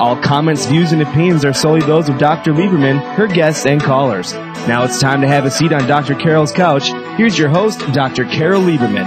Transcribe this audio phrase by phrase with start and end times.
[0.00, 2.54] All comments, views, and opinions are solely those of Dr.
[2.54, 4.32] Lieberman, her guests, and callers.
[4.66, 6.14] Now it's time to have a seat on Dr.
[6.14, 6.88] Carol's couch.
[7.18, 8.24] Here's your host, Dr.
[8.24, 9.04] Carol Lieberman.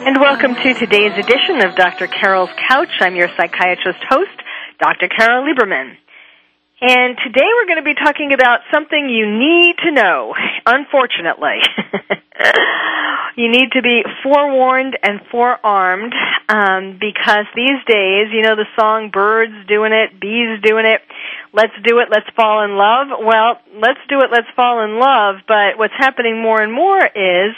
[0.00, 2.06] And welcome to today's edition of Dr.
[2.06, 2.88] Carol's Couch.
[3.00, 4.32] I'm your psychiatrist host,
[4.80, 5.08] Dr.
[5.08, 5.92] Carol Lieberman.
[6.80, 10.32] And today we're going to be talking about something you need to know,
[10.64, 11.60] unfortunately.
[13.36, 16.14] you need to be forewarned and forearmed
[16.48, 21.00] um, because these days, you know the song Birds Doing It, Bees Doing It,
[21.52, 23.08] Let's Do It, Let's Fall in Love.
[23.20, 27.54] Well, let's do it, let's fall in love, but what's happening more and more is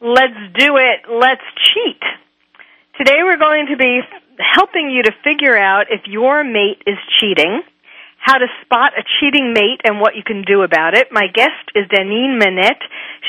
[0.00, 2.02] let's do it, let's cheat.
[2.98, 4.00] Today we're going to be
[4.38, 7.62] helping you to figure out if your mate is cheating
[8.24, 11.08] how to spot a cheating mate and what you can do about it.
[11.12, 12.80] My guest is Danine Manette.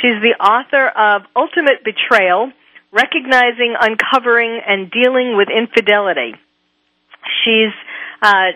[0.01, 2.53] She's the author of Ultimate Betrayal,
[2.93, 6.35] Recognizing, Uncovering, and Dealing with Infidelity.
[7.43, 7.75] She's
[8.21, 8.55] uh,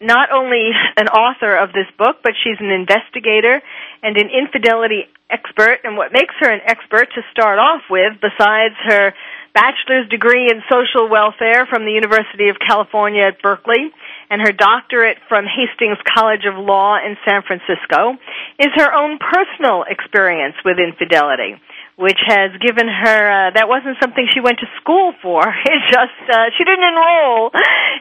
[0.00, 3.60] not only an author of this book, but she's an investigator
[4.02, 5.80] and an infidelity expert.
[5.84, 9.14] And what makes her an expert to start off with, besides her
[9.54, 13.92] bachelor's degree in social welfare from the University of California at Berkeley,
[14.30, 18.18] and her doctorate from Hastings College of Law in San Francisco
[18.58, 21.60] is her own personal experience with infidelity
[21.96, 25.46] which has given her uh, that wasn't something she went to school for.
[25.64, 27.50] It just uh, she didn't enroll.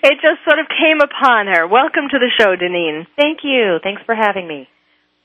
[0.02, 1.68] It just sort of came upon her.
[1.68, 3.06] Welcome to the show Danine.
[3.16, 3.78] Thank you.
[3.84, 4.68] Thanks for having me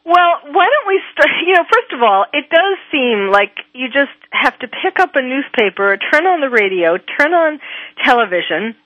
[0.05, 1.31] well, why don't we start?
[1.47, 5.17] You know, first of all, it does seem like you just have to pick up
[5.17, 7.59] a newspaper, turn on the radio, turn on
[8.05, 8.77] television,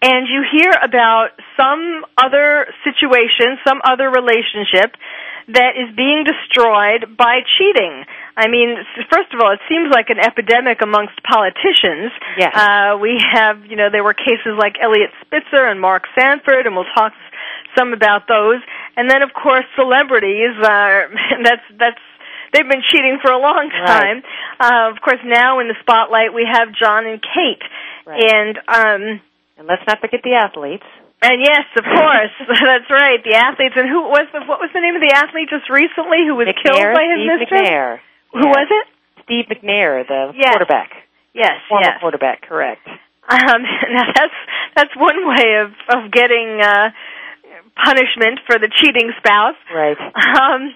[0.00, 4.94] and you hear about some other situation, some other relationship
[5.48, 8.04] that is being destroyed by cheating.
[8.36, 8.76] I mean,
[9.10, 12.12] first of all, it seems like an epidemic amongst politicians.
[12.38, 12.54] Yes.
[12.54, 16.76] Uh, we have, you know, there were cases like Eliot Spitzer and Mark Sanford, and
[16.76, 17.12] we'll talk
[17.76, 18.60] some about those.
[18.96, 20.54] And then, of course, celebrities.
[20.60, 21.08] Uh,
[21.44, 22.02] that's that's
[22.52, 24.22] they've been cheating for a long time.
[24.60, 24.88] Right.
[24.88, 27.62] Uh, of course, now in the spotlight we have Jon and Kate,
[28.06, 28.22] right.
[28.22, 29.02] and um,
[29.58, 30.86] and let's not forget the athletes.
[31.20, 33.18] And yes, of course, that's right.
[33.22, 36.24] The athletes, and who was the what was the name of the athlete just recently
[36.26, 37.60] who was McNair, killed by his Steve mistress?
[37.60, 37.88] McNair.
[38.32, 38.56] Who yes.
[38.56, 38.86] was it?
[39.24, 40.56] Steve McNair, the yes.
[40.56, 40.90] quarterback.
[41.34, 42.00] Yes, former yes.
[42.00, 42.86] quarterback, correct.
[43.28, 43.60] Um,
[43.92, 44.38] now that's
[44.74, 46.90] that's one way of of getting uh,
[47.82, 49.58] punishment for the cheating spouse.
[49.72, 49.96] Right.
[49.98, 50.74] Um,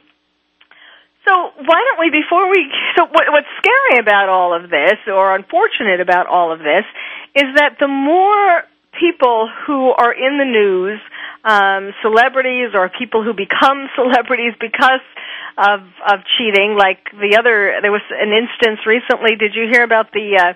[1.24, 5.34] so why don't we, before we, so what, what's scary about all of this, or
[5.34, 6.84] unfortunate about all of this,
[7.36, 8.64] is that the more
[8.98, 11.00] people who are in the news,
[11.44, 15.02] um, celebrities or people who become celebrities because
[15.58, 16.76] of of cheating.
[16.78, 19.36] Like the other, there was an instance recently.
[19.36, 20.52] Did you hear about the uh,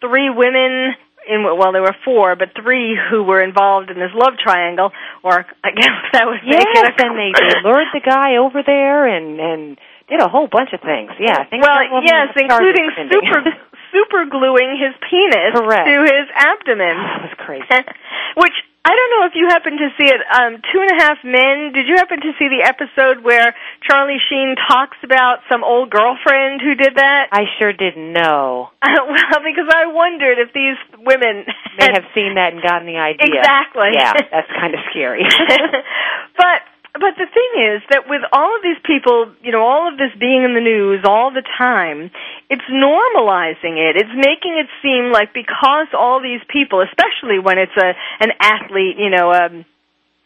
[0.00, 0.94] three women?
[1.22, 4.90] In, well, there were four, but three who were involved in this love triangle,
[5.22, 9.06] or I guess that was yes, a and they, they lured the guy over there
[9.06, 9.78] and and
[10.08, 11.14] did a whole bunch of things.
[11.22, 13.40] Yeah, I think well, some of them yes, including super
[13.94, 15.86] super gluing his penis Correct.
[15.86, 16.96] to his abdomen.
[16.96, 17.68] That was crazy.
[18.36, 20.18] Which I don't know if you happen to see it.
[20.26, 21.70] Um, Two and a Half Men.
[21.70, 23.54] Did you happen to see the episode where
[23.86, 27.30] Charlie Sheen talks about some old girlfriend who did that?
[27.30, 28.74] I sure didn't know.
[28.82, 31.46] well, because I wondered if these women
[31.78, 33.38] May had have seen that and gotten the idea.
[33.38, 33.94] Exactly.
[33.94, 35.22] Yeah, that's kind of scary.
[36.36, 39.96] but but the thing is that with all of these people, you know, all of
[39.96, 42.10] this being in the news all the time,
[42.50, 43.96] it's normalizing it.
[43.96, 48.96] It's making it seem like because all these people, especially when it's a an athlete,
[48.98, 49.64] you know, um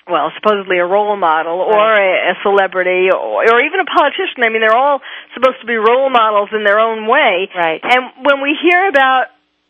[0.08, 2.30] well, supposedly a role model or Right.
[2.30, 4.42] a, a celebrity or, or even a politician.
[4.42, 5.00] I mean, they're all
[5.34, 7.48] supposed to be role models in their own way.
[7.54, 7.80] Right.
[7.82, 9.26] And when we hear about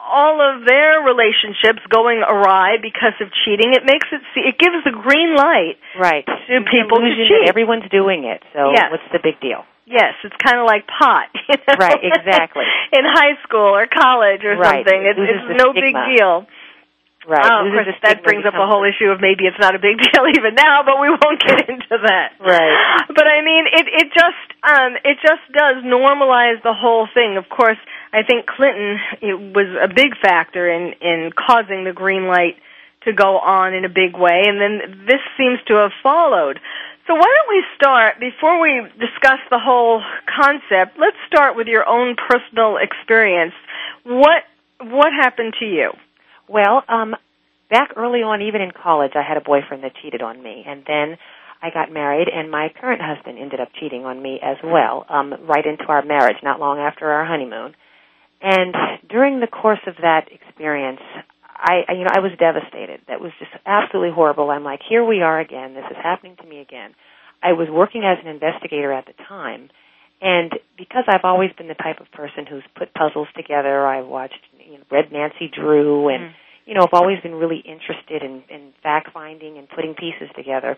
[0.07, 4.79] all of their relationships going awry because of cheating, it makes it see, it gives
[4.87, 6.25] the green light right.
[6.25, 7.49] to people to cheat.
[7.51, 8.43] everyone's doing it.
[8.55, 8.91] So Yes.
[8.95, 9.67] what's the big deal?
[9.87, 11.31] Yes, it's kind of like pot.
[11.49, 11.75] you know?
[11.79, 12.65] Right, exactly.
[12.93, 14.83] In high school or college or Right.
[14.87, 16.47] something, It it's loses it's the no big deal.
[17.27, 17.43] Right.
[17.43, 19.83] Oh, of course, that stigma, brings up a whole issue of maybe it's not a
[19.83, 22.39] big deal even now, but we won't get into that.
[22.39, 23.03] Right.
[23.11, 27.35] But I mean, it it just um it just does normalize the whole thing.
[27.37, 27.79] Of course,
[28.17, 32.57] I think Clinton it was a big factor in in causing the green light
[33.05, 36.59] to go on in a big way, and then this seems to have followed.
[37.07, 40.99] So why don't we start before we discuss the whole concept?
[40.99, 43.53] Let's start with your own personal experience.
[44.05, 44.45] What
[44.81, 45.93] what happened to you?
[46.49, 47.15] Well, um,
[47.71, 50.85] back early on, even in college, I had a boyfriend that cheated on me, and
[50.87, 51.19] then
[51.61, 55.35] I got married, and my current husband ended up cheating on me as well, um,
[55.47, 57.75] right into our marriage, not long after our honeymoon.
[58.43, 58.75] And
[59.09, 61.01] during the course of that experience,
[61.43, 63.01] I, I, you know, I was devastated.
[63.09, 64.51] That was just absolutely horrible.
[64.51, 65.75] I'm like, here we are again.
[65.75, 66.95] This is happening to me again.
[67.43, 69.71] I was working as an investigator at the time,
[70.21, 74.41] and because I've always been the type of person who's put puzzles together, I watched,
[74.59, 76.33] you know, read Nancy Drew, and Mm.
[76.67, 80.77] you know, I've always been really interested in, in fact finding and putting pieces together.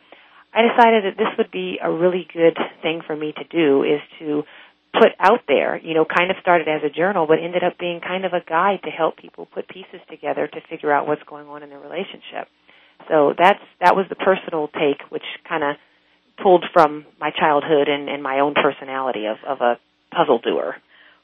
[0.52, 4.00] I decided that this would be a really good thing for me to do is
[4.19, 4.44] to
[4.98, 8.00] put out there, you know, kind of started as a journal, but ended up being
[8.00, 11.46] kind of a guide to help people put pieces together to figure out what's going
[11.46, 12.48] on in their relationship.
[13.08, 15.76] So that's that was the personal take, which kind of
[16.42, 19.78] pulled from my childhood and, and my own personality of, of a
[20.14, 20.76] puzzle doer.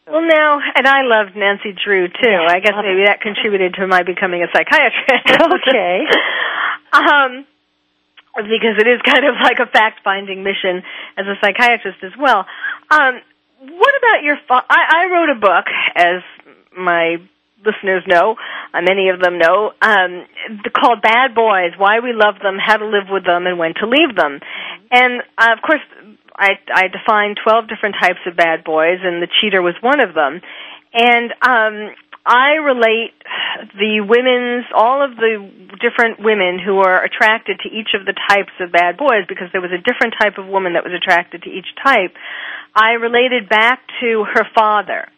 [0.06, 2.15] Well, now, and I loved Nancy Drew too.
[2.29, 5.25] Yeah, I guess maybe that contributed to my becoming a psychiatrist.
[5.44, 6.06] Okay.
[6.93, 7.47] um,
[8.37, 10.82] because it is kind of like a fact-finding mission
[11.17, 12.44] as a psychiatrist as well.
[12.91, 13.20] Um,
[13.71, 14.37] what about your?
[14.49, 15.67] Fa- I, I wrote a book,
[15.97, 16.23] as
[16.77, 17.17] my
[17.65, 18.37] listeners know,
[18.75, 20.27] uh, many of them know, um,
[20.75, 23.87] called "Bad Boys: Why We Love Them, How to Live with Them, and When to
[23.87, 24.41] Leave Them."
[24.91, 25.81] And uh, of course,
[26.37, 30.15] I, I defined 12 different types of bad boys, and the cheater was one of
[30.15, 30.41] them.
[30.93, 31.95] And um,
[32.27, 33.15] I relate
[33.75, 38.53] the women's, all of the different women who are attracted to each of the types
[38.61, 41.51] of bad boys, because there was a different type of woman that was attracted to
[41.51, 42.12] each type.
[42.75, 45.09] I related back to her father.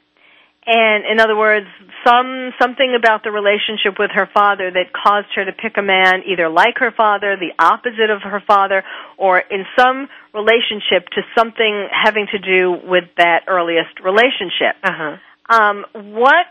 [0.69, 1.67] And in other words,
[2.05, 6.23] some something about the relationship with her father that caused her to pick a man
[6.27, 8.83] either like her father, the opposite of her father,
[9.17, 14.75] or in some relationship to something having to do with that earliest relationship.
[14.83, 15.17] Uh-huh.
[15.49, 16.51] Um, what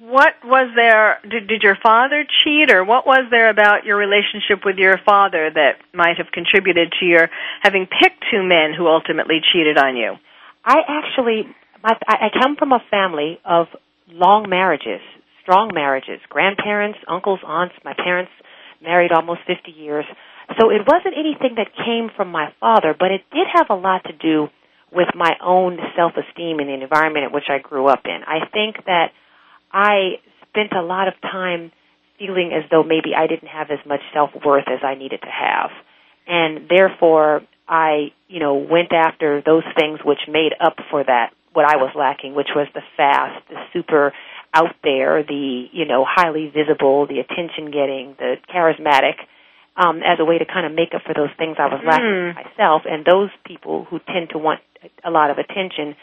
[0.00, 1.18] what was there?
[1.28, 5.50] Did, did your father cheat, or what was there about your relationship with your father
[5.54, 7.28] that might have contributed to your
[7.62, 10.14] having picked two men who ultimately cheated on you?
[10.64, 11.46] I actually,
[11.82, 13.66] I I come from a family of
[14.10, 15.00] long marriages,
[15.42, 16.20] strong marriages.
[16.28, 17.74] Grandparents, uncles, aunts.
[17.84, 18.32] My parents
[18.82, 20.04] married almost 50 years.
[20.60, 24.04] So it wasn't anything that came from my father, but it did have a lot
[24.04, 24.48] to do
[24.92, 28.20] with my own self-esteem in the environment in which I grew up in.
[28.26, 29.10] I think that
[29.74, 31.72] I spent a lot of time
[32.18, 35.70] feeling as though maybe I didn't have as much self-worth as I needed to have.
[36.28, 41.64] And therefore, I, you know, went after those things which made up for that, what
[41.66, 44.12] I was lacking, which was the fast, the super
[44.54, 49.18] out there, the, you know, highly visible, the attention getting, the charismatic,
[49.76, 52.06] um, as a way to kind of make up for those things I was lacking
[52.06, 52.34] Mm.
[52.36, 52.82] myself.
[52.86, 54.60] And those people who tend to want
[55.02, 55.96] a lot of attention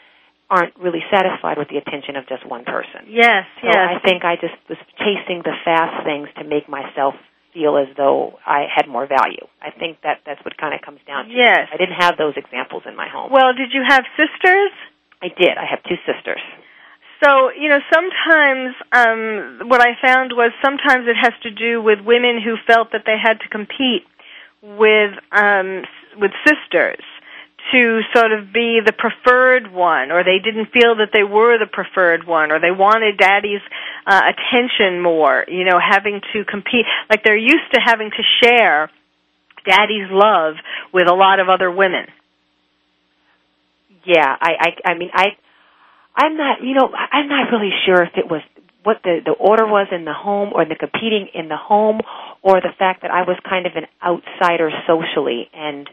[0.52, 3.08] aren't really satisfied with the attention of just one person.
[3.08, 7.16] Yes, So I think I just was chasing the fast things to make myself
[7.54, 9.48] feel as though I had more value.
[9.64, 11.32] I think that that's what kind of comes down to.
[11.32, 11.72] Yes.
[11.72, 13.32] I didn't have those examples in my home.
[13.32, 14.72] Well, did you have sisters?
[15.24, 15.56] I did.
[15.56, 16.44] I have two sisters.
[17.24, 22.00] So, you know, sometimes um what I found was sometimes it has to do with
[22.04, 24.04] women who felt that they had to compete
[24.62, 25.84] with um
[26.20, 27.04] with sisters
[27.72, 31.70] to sort of be the preferred one or they didn't feel that they were the
[31.72, 33.62] preferred one or they wanted daddy's
[34.08, 38.90] uh, attention more, you know, having to compete like they're used to having to share
[39.66, 40.56] daddy's love
[40.94, 42.08] with a lot of other women.
[44.06, 45.38] Yeah, I I I mean I
[46.16, 48.42] I'm not, you know, I'm not really sure if it was
[48.84, 52.02] what the the order was in the home or the competing in the home
[52.42, 55.88] or the fact that I was kind of an outsider socially and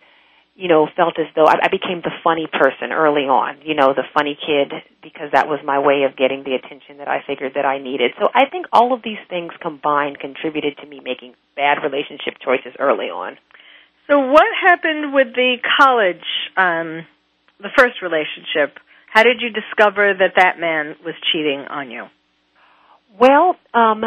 [0.59, 3.95] you know, felt as though I, I became the funny person early on, you know,
[3.95, 4.75] the funny kid,
[5.07, 8.11] because that was my way of getting the attention that I figured that I needed.
[8.19, 12.75] So I think all of these things combined contributed to me making bad relationship choices
[12.81, 13.39] early on.
[14.11, 17.07] So what happened with the college, um,
[17.63, 18.83] the first relationship?
[19.15, 22.07] How did you discover that that man was cheating on you?
[23.15, 24.03] Well, um,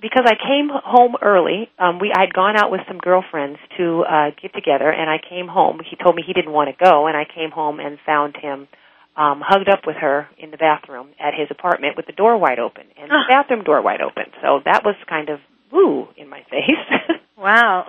[0.00, 4.30] because I came home early, um, we I'd gone out with some girlfriends to uh,
[4.40, 5.80] get together, and I came home.
[5.88, 8.68] He told me he didn't want to go, and I came home and found him
[9.16, 12.58] um, hugged up with her in the bathroom at his apartment with the door wide
[12.58, 14.24] open and the bathroom door wide open.
[14.40, 16.08] So that was kind of woo.
[16.16, 16.80] In my face.
[17.36, 17.86] wow.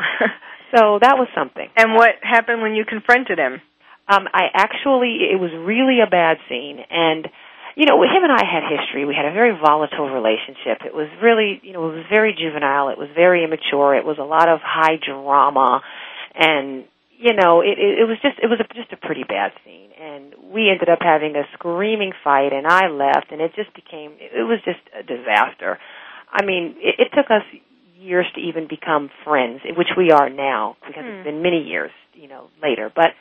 [0.75, 1.67] so that was something.
[1.75, 3.61] And what happened when you confronted him?
[4.07, 7.27] Um, I actually, it was really a bad scene, and
[7.75, 9.05] you know, him and I had history.
[9.05, 10.85] We had a very volatile relationship.
[10.85, 12.89] It was really, you know, it was very juvenile.
[12.89, 13.95] It was very immature.
[13.95, 15.81] It was a lot of high drama,
[16.35, 16.85] and
[17.17, 19.91] you know, it, it, it was just, it was a, just a pretty bad scene.
[19.99, 24.11] And we ended up having a screaming fight, and I left, and it just became,
[24.19, 25.79] it was just a disaster.
[26.29, 27.43] I mean, it, it took us
[27.97, 31.11] years to even become friends, which we are now because Hmm.
[31.11, 32.91] it's been many years, you know, later.
[32.93, 33.15] But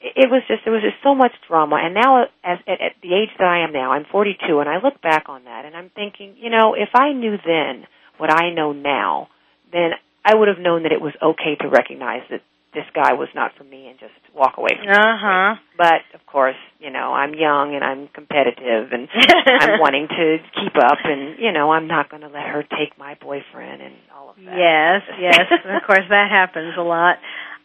[0.00, 3.14] it was just there was just so much drama and now as at, at the
[3.14, 5.90] age that I am now I'm 42 and I look back on that and I'm
[5.94, 7.86] thinking you know if I knew then
[8.18, 9.28] what I know now
[9.72, 9.92] then
[10.24, 12.42] I would have known that it was okay to recognize that
[12.72, 14.94] this guy was not for me and just walk away from him.
[14.94, 15.54] Uh-huh.
[15.76, 19.08] But of course, you know, I'm young and I'm competitive and
[19.60, 22.96] I'm wanting to keep up and you know, I'm not going to let her take
[22.96, 24.54] my boyfriend and all of that.
[24.56, 25.46] Yes, yes.
[25.64, 27.16] of course, that happens a lot.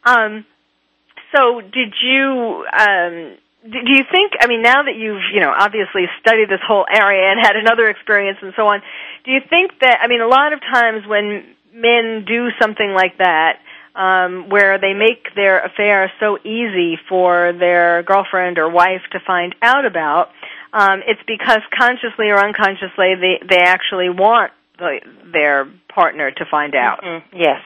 [0.05, 0.45] Um,
[1.35, 2.65] so, did you?
[2.71, 4.33] Um, do you think?
[4.39, 7.89] I mean, now that you've you know obviously studied this whole area and had another
[7.89, 8.81] experience and so on,
[9.25, 9.99] do you think that?
[10.01, 13.59] I mean, a lot of times when men do something like that.
[13.95, 19.55] Um, where they make their affair so easy for their girlfriend or wife to find
[19.61, 20.31] out about,
[20.73, 24.99] um, it's because consciously or unconsciously they they actually want the,
[25.31, 27.03] their partner to find out.
[27.03, 27.23] Mhm.
[27.33, 27.61] Yes,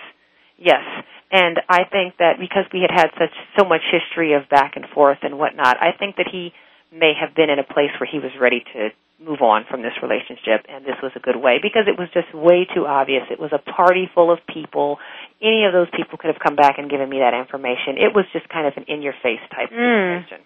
[0.60, 0.84] yes,
[1.31, 4.86] and I think that because we had had such so much history of back and
[4.93, 6.53] forth and whatnot, I think that he
[6.91, 8.89] may have been in a place where he was ready to
[9.21, 12.33] move on from this relationship, and this was a good way because it was just
[12.33, 13.24] way too obvious.
[13.29, 14.98] It was a party full of people.
[15.41, 18.00] Any of those people could have come back and given me that information.
[18.00, 20.24] It was just kind of an in-your-face type Mm.
[20.24, 20.45] situation.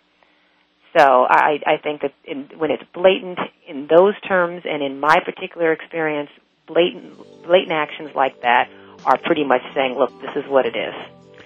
[0.98, 5.20] So I, I think that in, when it's blatant in those terms, and in my
[5.24, 6.30] particular experience,
[6.68, 8.70] blatant blatant actions like that
[9.06, 10.94] are pretty much saying, "Look, this is what it is,"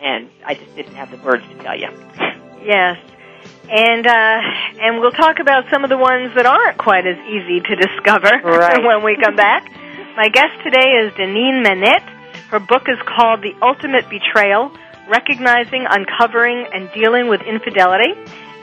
[0.02, 1.90] and I just didn't have the words to tell you.
[2.64, 2.98] Yes.
[3.70, 4.40] And uh
[4.82, 8.32] and we'll talk about some of the ones that aren't quite as easy to discover
[8.44, 8.84] Right.
[8.84, 9.70] when we come back.
[10.16, 12.04] My guest today is Danine Manette.
[12.50, 14.72] Her book is called The Ultimate Betrayal:
[15.10, 18.14] Recognizing, Uncovering and Dealing with Infidelity.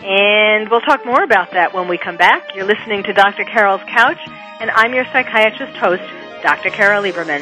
[0.02, 2.54] And we'll talk more about that when we come back.
[2.54, 3.44] You're listening to Dr.
[3.44, 4.18] Carol's Couch,
[4.60, 6.02] and I'm your psychiatrist host,
[6.42, 6.68] Dr.
[6.70, 7.40] Carol Lieberman.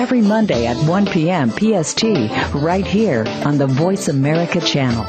[0.00, 1.50] every Monday at 1 p.m.
[1.50, 2.02] PST
[2.54, 5.04] right here on the Voice America channel.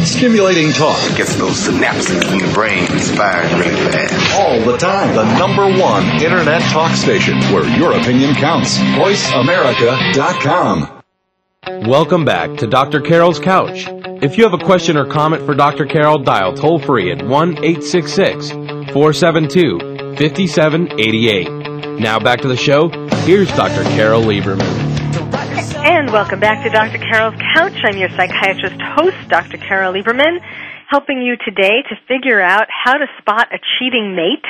[0.00, 0.98] Stimulating talk.
[1.16, 2.84] Gets those synapses in the brain
[3.16, 4.34] firing really fast.
[4.34, 5.14] All the time.
[5.14, 8.76] The number one internet talk station where your opinion counts.
[8.76, 10.90] VoiceAmerica.com.
[11.88, 13.02] Welcome back to Dr.
[13.02, 13.86] Carol's Couch.
[14.20, 15.86] If you have a question or comment for Dr.
[15.86, 19.78] Carol, dial toll free at 1 866 472
[20.18, 22.00] 5788.
[22.00, 23.03] Now back to the show.
[23.24, 23.84] Here's Dr.
[23.96, 24.68] Carol Lieberman.
[25.80, 26.98] And welcome back to Dr.
[26.98, 27.72] Carol's Couch.
[27.82, 29.56] I'm your psychiatrist host, Dr.
[29.56, 30.44] Carol Lieberman,
[30.90, 34.44] helping you today to figure out how to spot a cheating mate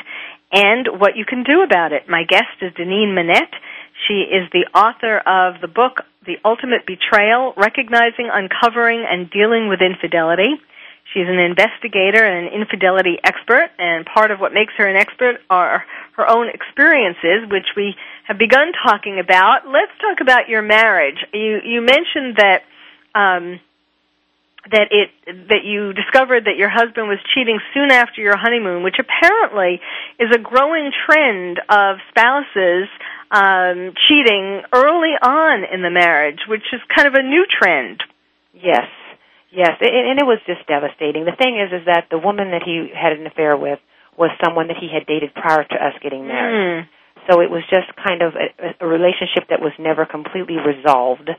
[0.50, 2.08] and what you can do about it.
[2.08, 3.54] My guest is Danine Manette.
[4.08, 9.82] She is the author of the book, The Ultimate Betrayal, Recognizing, Uncovering, and Dealing with
[9.86, 10.50] Infidelity.
[11.14, 15.38] She's an investigator and an infidelity expert, and part of what makes her an expert
[15.48, 15.84] are
[16.16, 19.66] her own experiences, which we have begun talking about.
[19.66, 21.18] Let's talk about your marriage.
[21.32, 22.62] You you mentioned that
[23.14, 23.60] um,
[24.70, 25.10] that it
[25.48, 29.80] that you discovered that your husband was cheating soon after your honeymoon, which apparently
[30.18, 32.88] is a growing trend of spouses
[33.30, 38.02] um, cheating early on in the marriage, which is kind of a new trend.
[38.54, 38.88] Yes,
[39.52, 41.24] yes, and it was just devastating.
[41.24, 43.80] The thing is, is that the woman that he had an affair with
[44.16, 46.86] was someone that he had dated prior to us getting married.
[46.86, 46.88] Mm.
[47.28, 51.30] So it was just kind of a, a relationship that was never completely resolved,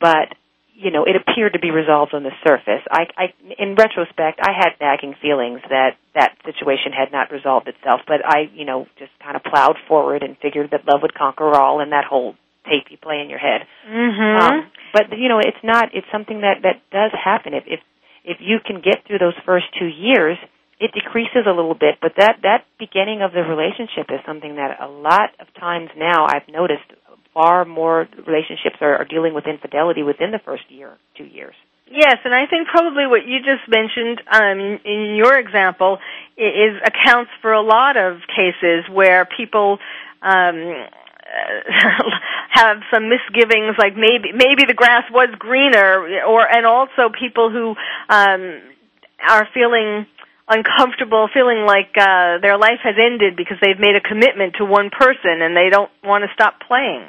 [0.00, 0.34] but
[0.80, 2.80] you know, it appeared to be resolved on the surface.
[2.90, 3.24] I, I,
[3.58, 8.48] in retrospect, I had nagging feelings that that situation had not resolved itself, but I,
[8.54, 11.92] you know, just kind of plowed forward and figured that love would conquer all, and
[11.92, 13.68] that whole tape you play in your head.
[13.86, 14.40] Mm-hmm.
[14.40, 15.90] Um, but you know, it's not.
[15.92, 17.52] It's something that that does happen.
[17.52, 17.80] If if
[18.24, 20.38] if you can get through those first two years,
[20.80, 22.00] it decreases a little bit.
[22.00, 26.26] But that that beginning of the relationship is something that a lot of times now
[26.26, 26.88] I've noticed
[27.34, 31.54] far more relationships are, are dealing with infidelity within the first year, two years.
[31.90, 35.98] Yes, and I think probably what you just mentioned um, in your example
[36.36, 39.78] is accounts for a lot of cases where people
[40.22, 40.86] um,
[42.50, 47.74] have some misgivings, like maybe maybe the grass was greener, or and also people who
[48.08, 48.60] um,
[49.28, 50.06] are feeling
[50.50, 54.90] uncomfortable, feeling like uh, their life has ended because they've made a commitment to one
[54.90, 57.06] person and they don't want to stop playing.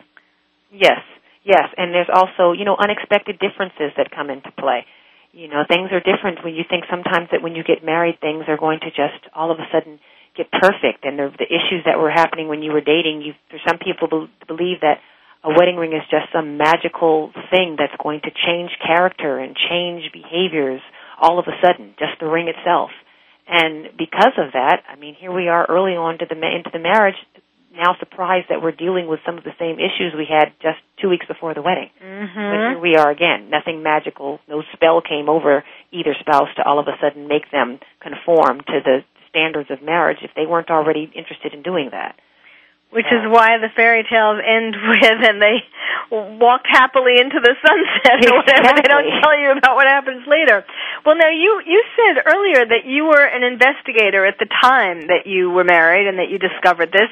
[0.72, 1.02] Yes,
[1.44, 4.86] yes, and there's also you know unexpected differences that come into play.
[5.34, 8.46] You know, things are different when you think sometimes that when you get married, things
[8.48, 10.00] are going to just all of a sudden
[10.38, 13.24] get perfect, and the, the issues that were happening when you were dating.
[13.26, 15.00] You, for some people, be, believe that
[15.44, 20.12] a wedding ring is just some magical thing that's going to change character and change
[20.14, 20.82] behaviors
[21.20, 22.92] all of a sudden, just the ring itself.
[23.52, 26.80] And because of that, I mean, here we are early on to the into the
[26.80, 27.20] marriage,
[27.76, 31.10] now surprised that we're dealing with some of the same issues we had just two
[31.10, 31.92] weeks before the wedding.
[32.00, 32.32] Mm-hmm.
[32.32, 33.50] But here we are again.
[33.52, 34.40] Nothing magical.
[34.48, 38.80] No spell came over either spouse to all of a sudden make them conform to
[38.84, 42.16] the standards of marriage if they weren't already interested in doing that.
[42.92, 45.64] Which is why the fairy tales end with and they
[46.12, 48.76] walk happily into the sunset or whatever.
[48.76, 50.66] They don't tell you about what happens later.
[51.06, 55.26] Well, now you you said earlier that you were an investigator at the time that
[55.26, 57.10] you were married and that you discovered this.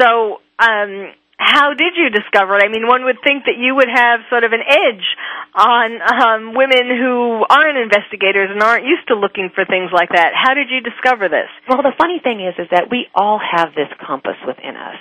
[0.00, 2.64] So, um how did you discover it?
[2.64, 5.06] I mean, one would think that you would have sort of an edge
[5.54, 10.32] on um, women who aren't investigators and aren't used to looking for things like that.
[10.34, 11.50] How did you discover this?
[11.68, 15.00] Well, the funny thing is, is that we all have this compass within us,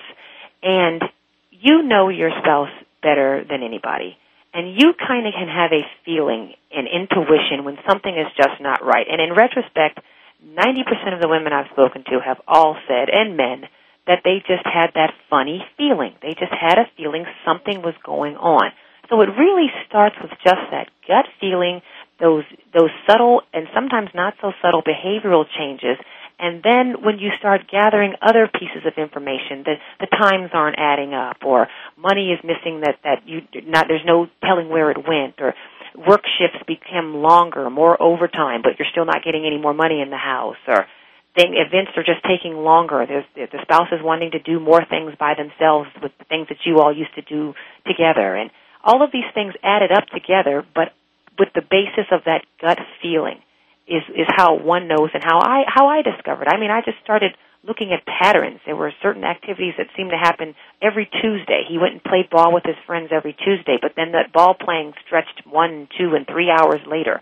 [0.64, 1.04] and
[1.52, 4.18] you know your spouse better than anybody,
[4.54, 8.84] and you kind of can have a feeling, an intuition when something is just not
[8.84, 9.06] right.
[9.08, 10.00] And in retrospect,
[10.42, 13.70] ninety percent of the women I've spoken to have all said, and men,
[14.12, 16.12] that they just had that funny feeling.
[16.22, 18.76] They just had a feeling something was going on.
[19.08, 21.80] So it really starts with just that gut feeling,
[22.20, 22.44] those
[22.76, 25.96] those subtle and sometimes not so subtle behavioral changes,
[26.42, 31.14] And then when you start gathering other pieces of information, the the times aren't adding
[31.14, 35.36] up, or money is missing that that you not there's no telling where it went,
[35.40, 35.54] or
[35.96, 40.10] work shifts become longer, more overtime, but you're still not getting any more money in
[40.10, 40.88] the house, or
[41.36, 43.06] thing, events are just taking longer.
[43.08, 46.66] There's the spouse is wanting to do more things by themselves with the things that
[46.66, 47.54] you all used to do
[47.88, 48.52] together, and
[48.84, 50.94] all of these things added up together, but
[51.40, 53.40] with the basis of that gut feeling
[53.88, 56.48] is is how one knows and how I how I discovered.
[56.48, 57.32] I mean, I just started
[57.64, 58.60] looking at patterns.
[58.66, 61.64] There were certain activities that seemed to happen every Tuesday.
[61.70, 64.94] He went and played ball with his friends every Tuesday, but then that ball playing
[65.06, 67.22] stretched one, two, and three hours later.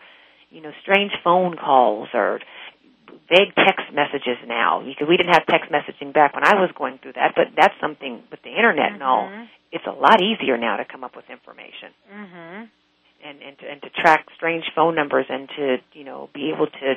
[0.49, 2.39] You know, strange phone calls or
[3.29, 6.99] vague text messages now because we didn't have text messaging back when I was going
[7.01, 9.01] through that, but that's something with the internet mm-hmm.
[9.01, 9.29] and all.
[9.71, 11.93] It's a lot easier now to come up with information.
[12.09, 12.63] Mm-hmm
[13.23, 16.67] and and to, and to track strange phone numbers and to you know be able
[16.67, 16.95] to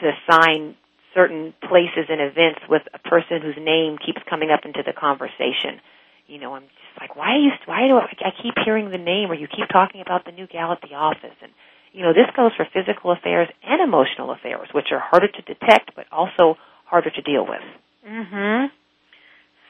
[0.00, 0.76] to assign
[1.14, 5.80] certain places and events with a person whose name keeps coming up into the conversation.
[6.28, 7.50] You know, I'm just like, why are you?
[7.64, 10.46] Why do I, I keep hearing the name, or you keep talking about the new
[10.46, 11.34] gal at the office?
[11.42, 11.52] And
[11.92, 15.94] you know, this goes for physical affairs and emotional affairs, which are harder to detect,
[15.96, 17.62] but also harder to deal with.
[18.06, 18.70] Mhm.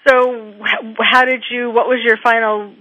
[0.06, 0.54] So,
[1.00, 1.70] how did you?
[1.70, 2.72] What was your final?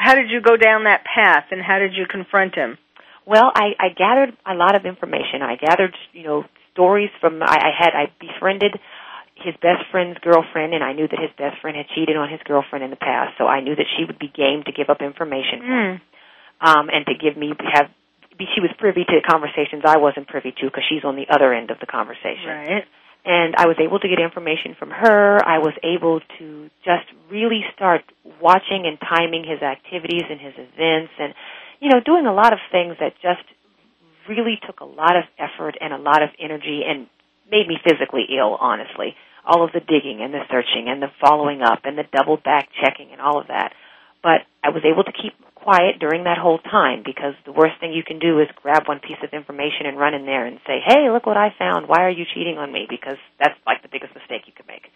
[0.00, 2.78] how did you go down that path and how did you confront him?
[3.26, 5.42] Well, I, I gathered a lot of information.
[5.42, 8.80] I gathered, you know, stories from I, I had I befriended
[9.36, 12.40] his best friend's girlfriend and I knew that his best friend had cheated on his
[12.44, 15.02] girlfriend in the past, so I knew that she would be game to give up
[15.02, 15.60] information.
[15.60, 16.00] Mm.
[16.60, 17.90] Um and to give me have
[18.54, 21.70] she was privy to conversations I wasn't privy to because she's on the other end
[21.70, 22.48] of the conversation.
[22.48, 22.84] Right
[23.24, 25.38] and I was able to get information from her.
[25.44, 28.02] I was able to just really start
[28.40, 31.34] watching and timing his activities and his events and
[31.80, 33.44] you know doing a lot of things that just
[34.28, 37.08] really took a lot of effort and a lot of energy and
[37.50, 41.62] made me physically ill honestly all of the digging and the searching and the following
[41.62, 43.72] up and the double back checking and all of that
[44.22, 47.92] but I was able to keep quiet during that whole time because the worst thing
[47.92, 50.80] you can do is grab one piece of information and run in there and say,
[50.80, 51.88] "Hey, look what I found.
[51.88, 54.90] Why are you cheating on me?" Because that's like the biggest mistake you could make.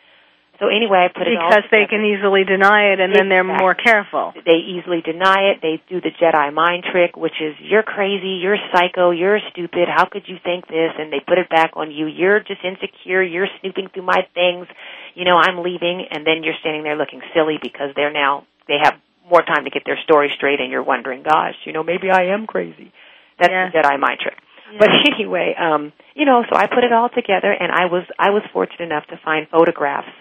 [0.61, 3.19] So anyway, I put it all because they can easily deny it, and exactly.
[3.19, 4.33] then they're more careful.
[4.47, 5.59] They easily deny it.
[5.61, 9.89] They do the Jedi mind trick, which is you're crazy, you're psycho, you're stupid.
[9.91, 10.95] How could you think this?
[10.97, 12.07] And they put it back on you.
[12.07, 13.23] You're just insecure.
[13.23, 14.69] You're snooping through my things.
[15.15, 18.79] You know, I'm leaving, and then you're standing there looking silly because they're now they
[18.81, 18.95] have
[19.29, 22.35] more time to get their story straight and you're wondering, gosh, you know, maybe I
[22.35, 22.93] am crazy.
[23.39, 23.71] That's yeah.
[23.71, 24.37] the Jedi mind trick.
[24.73, 24.79] Yeah.
[24.79, 28.31] But anyway, um, you know, so I put it all together and I was I
[28.31, 30.13] was fortunate enough to find photographs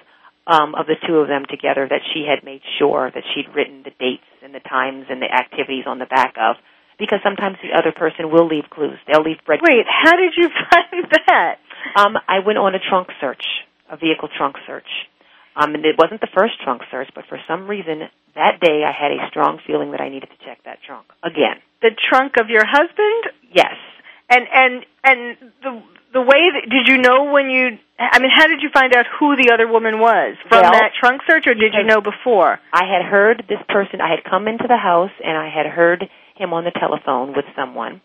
[0.45, 3.83] um of the two of them together that she had made sure that she'd written
[3.83, 6.57] the dates and the times and the activities on the back of
[6.99, 8.99] because sometimes the other person will leave clues.
[9.07, 9.59] They'll leave bread.
[9.63, 11.55] Wait, how did you find that?
[11.95, 13.43] Um, I went on a trunk search,
[13.89, 14.87] a vehicle trunk search.
[15.55, 18.91] Um, and it wasn't the first trunk search, but for some reason that day I
[18.91, 21.61] had a strong feeling that I needed to check that trunk again.
[21.81, 23.37] The trunk of your husband?
[23.53, 23.75] Yes.
[24.29, 28.47] And and and the the way that did you know when you I mean how
[28.47, 31.53] did you find out who the other woman was from Well, that trunk search or
[31.53, 32.59] did you know before?
[32.71, 34.01] I had heard this person.
[34.01, 37.45] I had come into the house and I had heard him on the telephone with
[37.55, 38.01] someone,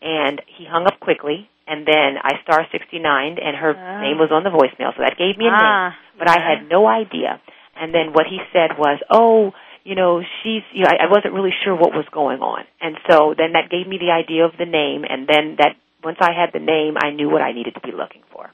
[0.00, 1.50] and he hung up quickly.
[1.68, 4.00] And then I star sixty nine, and her Ah.
[4.00, 5.60] name was on the voicemail, so that gave me a name.
[5.60, 7.40] Ah, But I had no idea.
[7.76, 9.52] And then what he said was, "Oh,
[9.84, 12.96] you know, she's." You know, I, I wasn't really sure what was going on, and
[13.08, 15.04] so then that gave me the idea of the name.
[15.08, 17.92] And then that once I had the name, I knew what I needed to be
[17.92, 18.48] looking for.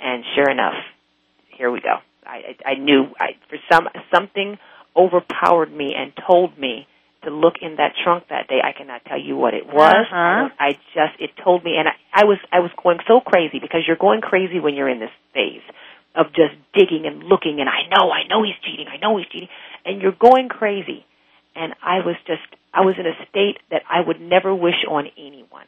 [0.00, 0.74] And sure enough,
[1.56, 1.96] here we go.
[2.26, 4.58] I, I, I knew I, for some something
[4.94, 6.86] overpowered me and told me
[7.24, 8.60] to look in that trunk that day.
[8.62, 10.06] I cannot tell you what it was.
[10.10, 10.48] Uh-huh.
[10.58, 13.82] I, just it told me, and I, I was I was going so crazy because
[13.86, 15.62] you're going crazy when you're in this phase
[16.14, 19.26] of just digging and looking, and I know, I know he's cheating, I know he's
[19.28, 19.48] cheating,
[19.84, 21.04] and you're going crazy.
[21.54, 25.06] And I was just I was in a state that I would never wish on
[25.18, 25.66] anyone.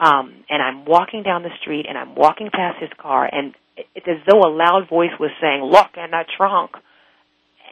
[0.00, 3.88] Um, and I'm walking down the street, and I'm walking past his car, and it-
[3.96, 6.76] it's as though a loud voice was saying, "Look in that trunk."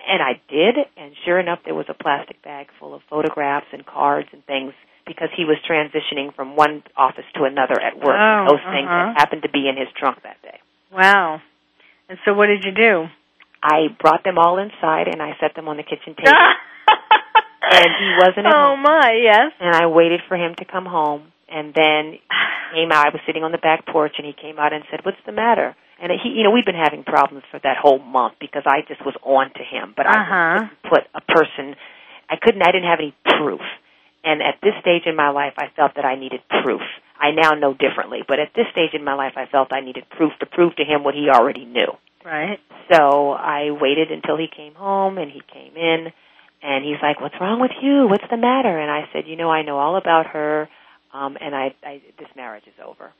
[0.08, 3.84] And I did, and sure enough, there was a plastic bag full of photographs and
[3.84, 4.72] cards and things
[5.06, 8.16] because he was transitioning from one office to another at work.
[8.18, 9.12] Oh, Those things uh-huh.
[9.14, 10.58] had happened to be in his trunk that day.
[10.92, 11.40] Wow.
[12.08, 13.06] And so what did you do?
[13.62, 16.38] I brought them all inside and I set them on the kitchen table.
[17.70, 18.82] and he wasn't at Oh home.
[18.82, 19.52] my, yes.
[19.60, 22.18] And I waited for him to come home, and then
[22.74, 23.06] came out.
[23.06, 25.32] I was sitting on the back porch, and he came out and said, "What's the
[25.32, 28.82] matter?" And he, you know, we've been having problems for that whole month because I
[28.86, 30.34] just was on to him, but Uh-huh.
[30.34, 31.74] I couldn't put a person.
[32.28, 32.62] I couldn't.
[32.62, 33.62] I didn't have any proof.
[34.24, 36.82] And at this stage in my life, I felt that I needed proof.
[37.18, 38.20] I now know differently.
[38.26, 40.84] But at this stage in my life, I felt I needed proof to prove to
[40.84, 41.96] him what he already knew.
[42.24, 42.58] Right.
[42.92, 46.12] So I waited until he came home, and he came in,
[46.62, 48.06] and he's like, "What's wrong with you?
[48.08, 50.68] What's the matter?" And I said, "You know, I know all about her,
[51.14, 53.12] um, and I, I this marriage is over."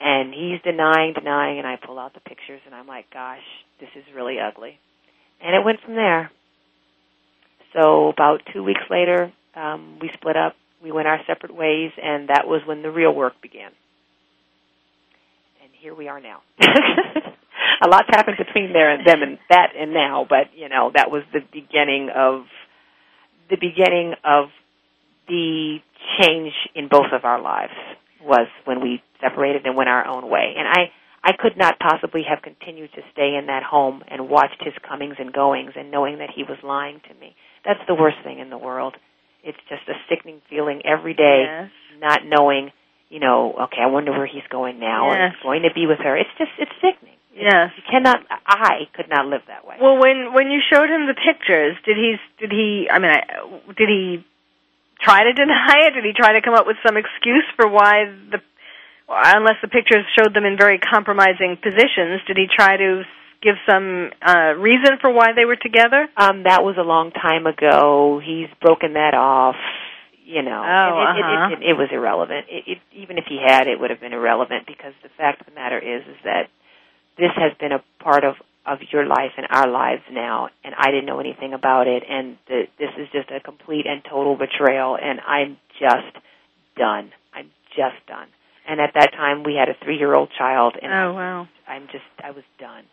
[0.00, 3.42] And he's denying, denying, and I pull out the pictures, and I'm like, "Gosh,
[3.80, 4.78] this is really ugly."
[5.40, 6.30] And it went from there.
[7.72, 10.56] So about two weeks later, um, we split up.
[10.82, 13.72] We went our separate ways, and that was when the real work began.
[15.62, 16.42] And here we are now.
[16.60, 21.10] a lot's happened between there and them and that and now, but you know that
[21.10, 22.44] was the beginning of
[23.50, 24.48] the beginning of
[25.28, 25.78] the
[26.20, 27.72] change in both of our lives
[28.22, 30.52] was when we separated and went our own way.
[30.56, 30.92] And I
[31.24, 35.16] I could not possibly have continued to stay in that home and watched his comings
[35.18, 37.34] and goings and knowing that he was lying to me.
[37.64, 38.94] That's the worst thing in the world.
[39.42, 41.70] It's just a sickening feeling every day, Yes.
[41.98, 42.72] not knowing,
[43.08, 45.32] you know, okay, I wonder where he's going now Yes.
[45.32, 46.14] he's going to be with her.
[46.16, 47.16] It's just it's sickening.
[47.34, 47.72] Yes.
[47.76, 49.76] You cannot I could not live that way.
[49.80, 52.86] Well, when when you showed him the pictures, did he did he?
[52.92, 53.22] I mean, I,
[53.80, 54.24] did he
[55.00, 55.94] try to deny it?
[55.94, 58.40] Did he try to come up with some excuse for why the?
[59.08, 63.02] Unless the pictures showed them in very compromising positions, did he try to
[63.42, 66.08] give some uh, reason for why they were together?
[66.16, 68.20] Um, that was a long time ago.
[68.24, 69.56] He's broken that off.
[70.24, 71.48] You know, Oh, it, uh-huh.
[71.52, 72.46] it, it, it, was irrelevant.
[72.48, 75.46] It, it, even if he had, it would have been irrelevant because the fact of
[75.46, 76.48] the matter is, is that
[77.18, 78.36] this has been a part of
[78.66, 82.38] of your life and our lives now, and I didn't know anything about it, and
[82.48, 86.16] the, this is just a complete and total betrayal, and I'm just
[86.74, 87.12] done.
[87.34, 88.28] I'm just done.
[88.66, 91.48] And at that time, we had a three year old child, and Oh wow!
[91.68, 92.84] I'm just I was done.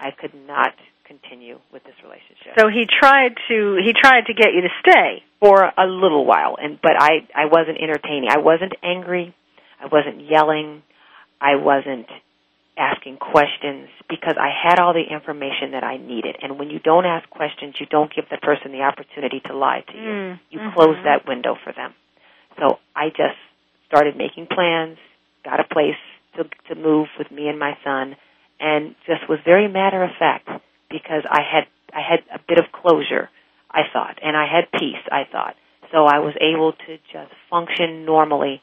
[0.00, 4.52] I could not continue with this relationship So he tried to he tried to get
[4.54, 5.22] you to stay.
[5.40, 8.28] for a little while and but I I wasn't entertaining.
[8.30, 9.34] I wasn't angry.
[9.80, 10.82] I wasn't yelling.
[11.40, 12.06] I wasn't
[12.76, 16.36] asking questions because I had all the information that I needed.
[16.42, 19.82] And when you don't ask questions, you don't give the person the opportunity to lie
[19.88, 20.10] to you.
[20.10, 20.74] Mm, You mhm.
[20.74, 21.94] close that window for them.
[22.58, 23.38] So I just
[23.88, 24.98] started making plans,
[25.44, 25.96] got a place
[26.36, 28.16] to to move with me and my son,
[28.60, 30.48] and just was very matter of fact
[30.90, 33.30] because I had I had a bit of closure,
[33.70, 35.56] I thought, and I had peace, I thought.
[35.92, 38.60] So I was able to just function normally,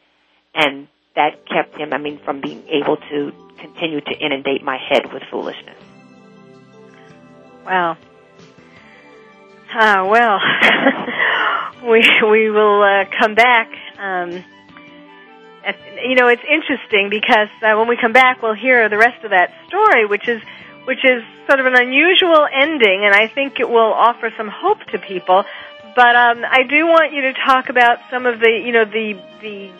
[0.53, 5.11] and that kept him, I mean, from being able to continue to inundate my head
[5.11, 5.77] with foolishness.
[7.65, 7.97] Wow.
[9.73, 10.39] Ah, well,
[11.89, 13.69] we we will uh, come back.
[13.97, 14.43] Um,
[16.03, 19.31] you know, it's interesting because uh, when we come back, we'll hear the rest of
[19.31, 20.41] that story, which is
[20.85, 24.83] which is sort of an unusual ending, and I think it will offer some hope
[24.91, 25.43] to people.
[25.95, 29.19] But um, I do want you to talk about some of the, you know, the
[29.41, 29.71] the.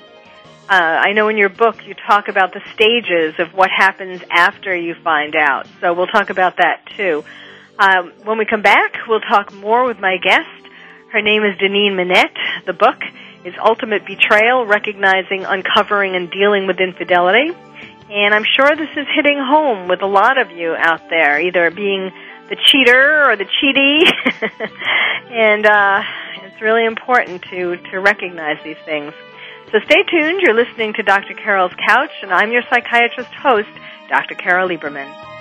[0.68, 4.76] Uh, I know in your book you talk about the stages of what happens after
[4.76, 5.68] you find out.
[5.80, 7.24] So we'll talk about that too.
[7.78, 10.50] Um, when we come back, we'll talk more with my guest.
[11.12, 12.36] Her name is Danine Manette.
[12.66, 13.00] The book
[13.46, 17.52] is Ultimate Betrayal, Recognizing, Uncovering, and Dealing with Infidelity.
[18.10, 21.70] And I'm sure this is hitting home with a lot of you out there, either
[21.70, 22.12] being
[22.50, 24.12] the cheater or the cheatee.
[25.32, 26.02] and uh,
[26.44, 29.14] it's really important to, to recognize these things.
[29.72, 30.42] So stay tuned.
[30.42, 31.36] You're listening to Dr.
[31.36, 33.70] Carol's Couch, and I'm your psychiatrist host,
[34.10, 34.36] Dr.
[34.36, 35.35] Carol Lieberman.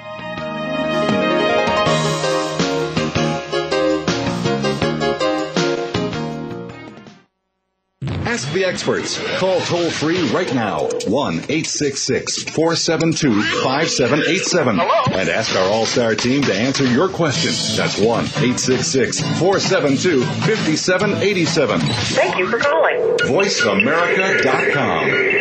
[8.54, 9.18] The experts.
[9.38, 16.40] Call toll free right now 1 866 472 5787 and ask our All Star team
[16.42, 17.50] to answer your question.
[17.76, 21.80] That's 1 866 472 5787.
[21.80, 22.96] Thank you for calling.
[23.18, 25.34] VoiceAmerica.com.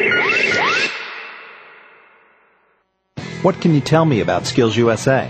[3.43, 5.29] What can you tell me about Skills USA?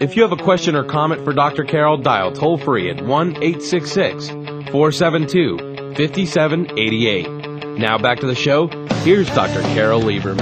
[0.00, 1.62] If you have a question or comment for Dr.
[1.64, 4.28] Carol, dial toll free at 1 866
[4.72, 5.58] 472
[5.94, 7.78] 5788.
[7.78, 8.68] Now back to the show.
[9.04, 9.60] Here's Dr.
[9.74, 10.40] Carol Lieberman.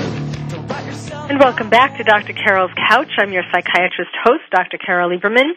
[1.29, 2.35] And welcome back to Dr.
[2.35, 3.11] Carol's Couch.
[3.19, 4.79] I'm your psychiatrist host, Dr.
[4.79, 5.51] Carol Lieberman,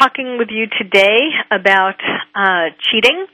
[0.00, 1.20] talking with you today
[1.52, 2.00] about
[2.34, 3.24] uh, cheating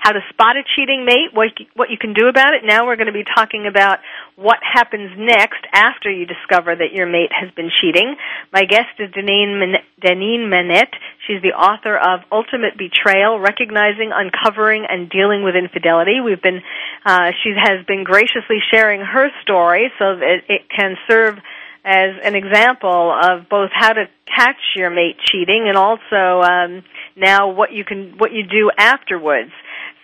[0.00, 2.64] how to spot a cheating mate, what what you can do about it.
[2.64, 3.98] Now we're going to be talking about
[4.34, 8.16] what happens next after you discover that your mate has been cheating.
[8.52, 10.94] My guest is Danine Manette.
[11.26, 16.20] She's the author of Ultimate Betrayal: Recognizing, Uncovering, and Dealing with Infidelity.
[16.24, 16.62] We've been
[17.04, 21.36] uh, she has been graciously sharing her story so that it can serve
[21.84, 26.82] as an example of both how to catch your mate cheating and also um,
[27.16, 29.50] now what you can what you do afterwards.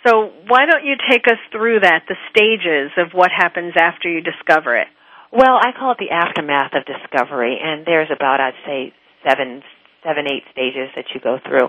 [0.07, 4.21] So why don't you take us through that, the stages of what happens after you
[4.21, 4.87] discover it?
[5.33, 8.95] Well, I call it the aftermath of discovery, and there's about, I'd say,
[9.27, 9.63] seven,
[10.05, 11.69] seven, eight stages that you go through.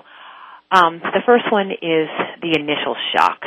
[0.70, 2.08] Um, the first one is
[2.42, 3.42] the initial shock,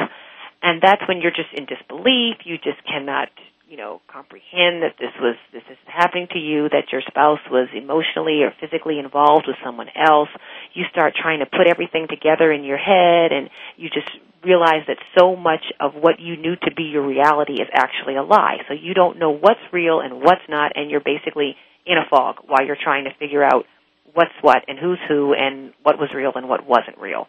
[0.63, 2.43] and that's when you're just in disbelief.
[2.45, 3.29] You just cannot,
[3.71, 6.69] you know, comprehend that this was this is happening to you.
[6.69, 10.29] That your spouse was emotionally or physically involved with someone else.
[10.75, 14.11] You start trying to put everything together in your head, and you just
[14.43, 18.25] realize that so much of what you knew to be your reality is actually a
[18.25, 18.59] lie.
[18.67, 21.55] So you don't know what's real and what's not, and you're basically
[21.87, 23.67] in a fog while you're trying to figure out
[24.15, 27.29] what's what and who's who and what was real and what wasn't real.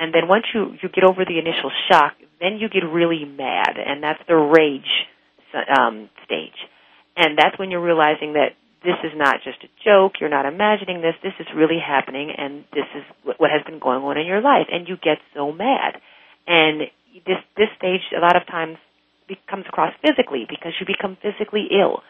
[0.00, 3.76] And then once you, you get over the initial shock, then you get really mad,
[3.76, 5.06] and that's the rage
[5.54, 6.56] um, stage.
[7.16, 11.02] And that's when you're realizing that this is not just a joke, you're not imagining
[11.02, 13.04] this, this is really happening, and this is
[13.36, 14.68] what has been going on in your life.
[14.72, 16.00] And you get so mad
[16.46, 16.82] and
[17.26, 18.78] this this stage a lot of times
[19.48, 22.02] comes across physically because you become physically ill.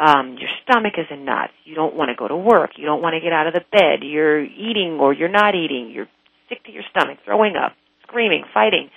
[0.00, 1.52] Um, your stomach is in knots.
[1.64, 2.80] You don't want to go to work.
[2.80, 4.00] You don't want to get out of the bed.
[4.00, 5.92] You're eating or you're not eating.
[5.92, 6.08] You're
[6.48, 7.76] sick to your stomach, throwing up,
[8.08, 8.88] screaming, fighting,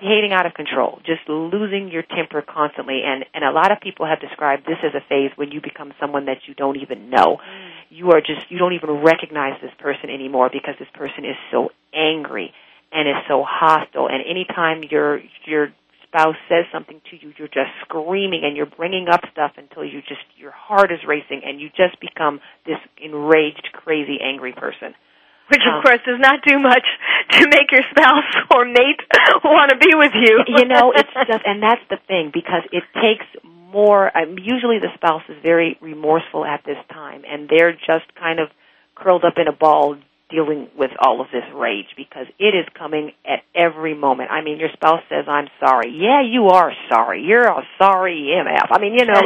[0.00, 3.00] behaving out of control, just losing your temper constantly.
[3.04, 5.92] And and a lot of people have described this as a phase when you become
[6.00, 7.38] someone that you don't even know.
[7.40, 7.70] Mm.
[7.90, 11.70] You are just you don't even recognize this person anymore because this person is so
[11.94, 12.52] angry
[12.92, 14.08] and is so hostile.
[14.08, 15.68] And anytime your your
[16.04, 20.00] spouse says something to you, you're just screaming and you're bringing up stuff until you
[20.00, 24.94] just your heart is racing and you just become this enraged, crazy, angry person.
[25.48, 26.84] Which of um, course does not do much
[27.30, 29.00] to make your spouse or mate
[29.44, 30.44] want to be with you.
[30.48, 34.16] you know, it's just, and that's the thing because it takes more.
[34.16, 38.48] Um, usually, the spouse is very remorseful at this time, and they're just kind of
[38.94, 39.96] curled up in a ball,
[40.30, 44.30] dealing with all of this rage because it is coming at every moment.
[44.30, 45.94] I mean, your spouse says, I'm sorry.
[45.96, 47.22] Yeah, you are sorry.
[47.22, 48.66] You're a sorry MF.
[48.70, 49.22] I mean, you know,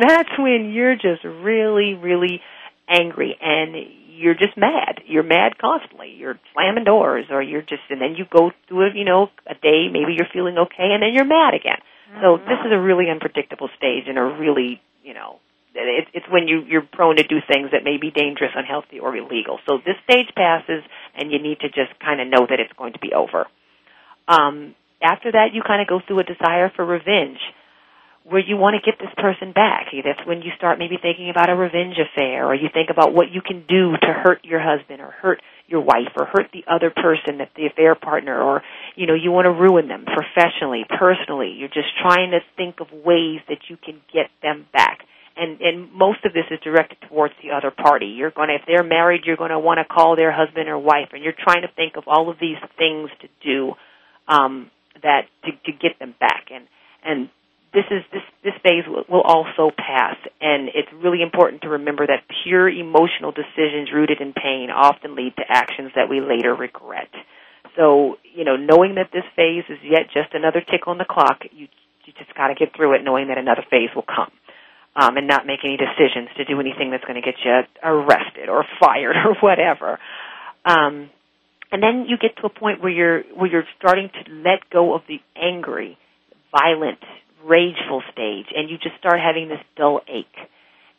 [0.00, 2.40] that's when you're just really, really
[2.88, 3.76] angry and
[4.22, 5.02] you're just mad.
[5.06, 6.14] You're mad constantly.
[6.16, 9.54] You're slamming doors or you're just, and then you go through a, you know, a
[9.54, 11.82] day, maybe you're feeling okay, and then you're mad again.
[12.20, 15.40] So this is a really unpredictable stage and a really, you know,
[15.74, 19.16] it, it's when you, you're prone to do things that may be dangerous, unhealthy, or
[19.16, 19.58] illegal.
[19.66, 20.84] So this stage passes,
[21.16, 23.46] and you need to just kind of know that it's going to be over.
[24.28, 27.40] Um, after that, you kind of go through a desire for revenge
[28.24, 29.86] where you want to get this person back.
[29.92, 33.30] That's when you start maybe thinking about a revenge affair, or you think about what
[33.32, 36.90] you can do to hurt your husband, or hurt your wife, or hurt the other
[36.90, 38.62] person, that the affair partner, or
[38.94, 41.54] you know you want to ruin them professionally, personally.
[41.58, 45.00] You're just trying to think of ways that you can get them back.
[45.36, 48.06] And and most of this is directed towards the other party.
[48.06, 50.78] You're going to, if they're married, you're going to want to call their husband or
[50.78, 53.72] wife, and you're trying to think of all of these things to do
[54.28, 54.70] um,
[55.02, 56.52] that to, to get them back.
[56.52, 56.68] And
[57.04, 57.30] and
[57.72, 60.16] this is this this phase will, will also pass.
[60.40, 65.36] And it's really important to remember that pure emotional decisions rooted in pain often lead
[65.36, 67.08] to actions that we later regret.
[67.76, 71.42] So you know knowing that this phase is yet just another tick on the clock
[71.52, 71.68] you
[72.04, 74.32] you just got to get through it knowing that another phase will come
[74.96, 78.48] um, and not make any decisions to do anything that's going to get you arrested
[78.48, 79.98] or fired or whatever.
[80.64, 81.10] Um,
[81.70, 84.94] and then you get to a point where you're where you're starting to let go
[84.94, 85.96] of the angry
[86.52, 87.00] violent
[87.44, 90.38] rageful stage and you just start having this dull ache.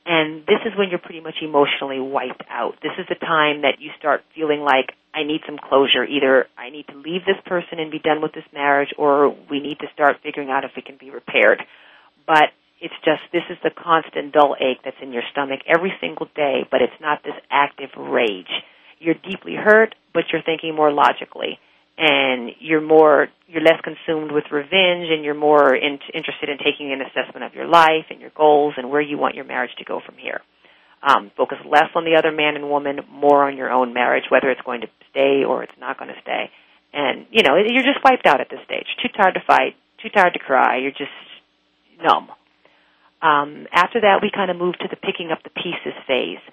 [0.06, 2.76] And this is when you're pretty much emotionally wiped out.
[2.84, 6.04] This is the time that you start feeling like I need some closure.
[6.04, 9.62] Either I need to leave this person and be done with this marriage or we
[9.62, 11.64] need to start figuring out if it can be repaired.
[12.28, 16.28] But it's just this is the constant dull ache that's in your stomach every single
[16.36, 18.52] day, but it's not this active rage.
[19.00, 21.60] You're deeply hurt, but you're thinking more logically
[21.98, 26.92] and you're more you're less consumed with revenge and you're more in, interested in taking
[26.92, 29.86] an assessment of your life and your goals and where you want your marriage to
[29.86, 30.42] go from here.
[31.04, 34.50] Um, focus less on the other man and woman, more on your own marriage, whether
[34.50, 36.50] it's going to stay or it's not going to stay.
[36.94, 38.88] And you know you're just wiped out at this stage.
[39.02, 40.78] Too tired to fight, too tired to cry.
[40.78, 41.14] You're just
[42.02, 42.30] numb.
[43.22, 46.44] Um, after that, we kind of move to the picking up the pieces phase,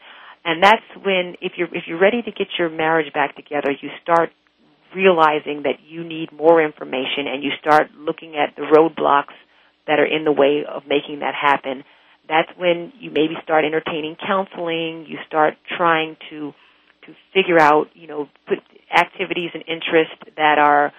[0.44, 3.90] and that's when if you're if you're ready to get your marriage back together, you
[4.02, 4.30] start
[4.94, 9.34] realizing that you need more information and you start looking at the roadblocks
[9.86, 11.84] that are in the way of making that happen,
[12.28, 16.52] that's when you maybe start entertaining counseling, you start trying to
[17.06, 18.58] to figure out, you know, put
[18.94, 20.92] activities and interests that are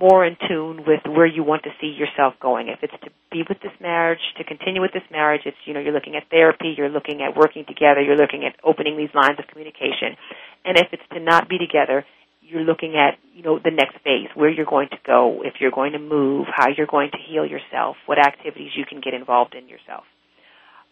[0.00, 2.68] more in tune with where you want to see yourself going.
[2.68, 5.80] If it's to be with this marriage, to continue with this marriage, it's, you know,
[5.80, 9.38] you're looking at therapy, you're looking at working together, you're looking at opening these lines
[9.38, 10.16] of communication.
[10.64, 12.04] And if it's to not be together,
[12.42, 15.70] you're looking at, you know, the next phase, where you're going to go, if you're
[15.70, 19.54] going to move, how you're going to heal yourself, what activities you can get involved
[19.54, 20.04] in yourself.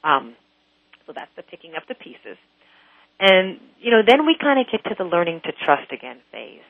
[0.02, 0.34] Um,
[1.06, 2.38] so that's the picking up the pieces.
[3.18, 6.64] And, you know, then we kind of get to the learning to trust again phase.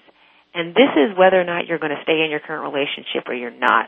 [0.53, 3.35] And this is whether or not you're going to stay in your current relationship or
[3.35, 3.87] you're not.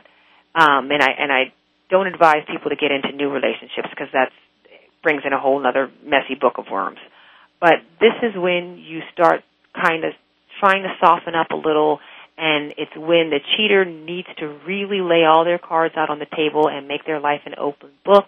[0.55, 1.51] Um, and I, and I
[1.89, 4.31] don't advise people to get into new relationships because that
[5.01, 6.99] brings in a whole other messy book of worms.
[7.59, 9.43] But this is when you start
[9.75, 10.13] kind of
[10.59, 11.99] trying to soften up a little
[12.37, 16.25] and it's when the cheater needs to really lay all their cards out on the
[16.35, 18.25] table and make their life an open book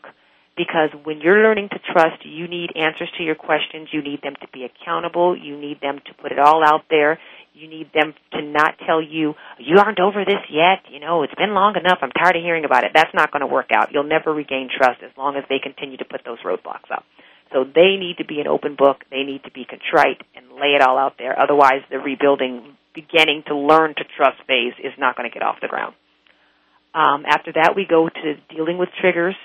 [0.56, 3.90] because when you're learning to trust, you need answers to your questions.
[3.92, 5.36] You need them to be accountable.
[5.38, 7.20] You need them to put it all out there.
[7.54, 10.84] You need them to not tell you, you aren't over this yet.
[10.92, 12.00] You know, it's been long enough.
[12.02, 12.92] I'm tired of hearing about it.
[12.94, 13.92] That's not going to work out.
[13.94, 17.06] You'll never regain trust as long as they continue to put those roadblocks up.
[17.54, 19.06] So they need to be an open book.
[19.12, 21.38] They need to be contrite and lay it all out there.
[21.38, 25.58] Otherwise, the rebuilding, beginning to learn to trust phase is not going to get off
[25.62, 25.96] the ground.
[26.94, 29.36] Um, after that, we go to dealing with triggers,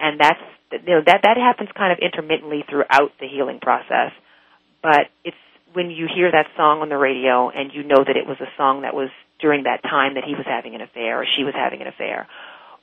[0.00, 0.40] and that's
[0.72, 4.12] you know that that happens kind of intermittently throughout the healing process.
[4.82, 5.36] But it's
[5.72, 8.50] when you hear that song on the radio and you know that it was a
[8.56, 11.54] song that was during that time that he was having an affair or she was
[11.54, 12.26] having an affair,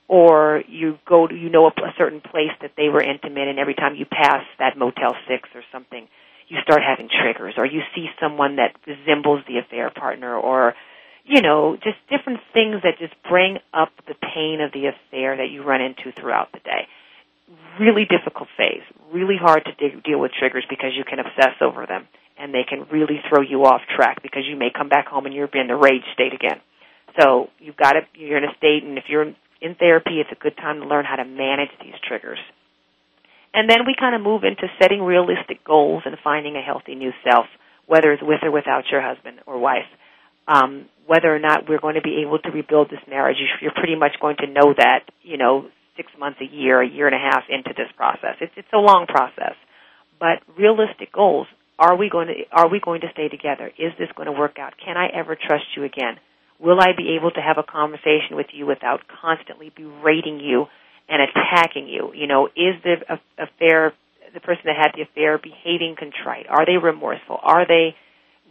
[0.07, 3.59] or you go to you know a, a certain place that they were intimate and
[3.59, 6.07] every time you pass that motel 6 or something
[6.47, 10.75] you start having triggers or you see someone that resembles the affair partner or
[11.23, 15.49] you know just different things that just bring up the pain of the affair that
[15.49, 16.87] you run into throughout the day.
[17.79, 18.83] Really difficult phase.
[19.11, 22.63] Really hard to de- deal with triggers because you can obsess over them and they
[22.67, 25.67] can really throw you off track because you may come back home and you're in
[25.67, 26.59] the rage state again.
[27.19, 30.41] So you've got to you're in a state and if you're in therapy, it's a
[30.41, 32.39] good time to learn how to manage these triggers.
[33.53, 37.11] And then we kind of move into setting realistic goals and finding a healthy new
[37.23, 37.45] self,
[37.87, 39.87] whether it's with or without your husband or wife.
[40.47, 43.95] Um, whether or not we're going to be able to rebuild this marriage, you're pretty
[43.95, 47.19] much going to know that, you know, six months, a year, a year and a
[47.19, 48.35] half into this process.
[48.41, 49.55] It's, it's a long process.
[50.19, 51.47] But realistic goals,
[51.79, 53.71] are we going to, are we going to stay together?
[53.77, 54.73] Is this going to work out?
[54.83, 56.17] Can I ever trust you again?
[56.59, 60.67] Will I be able to have a conversation with you without constantly berating you
[61.09, 62.11] and attacking you?
[62.15, 62.95] You know, is the
[63.37, 63.93] affair,
[64.33, 66.47] the person that had the affair behaving contrite?
[66.49, 67.37] Are they remorseful?
[67.41, 67.95] Are they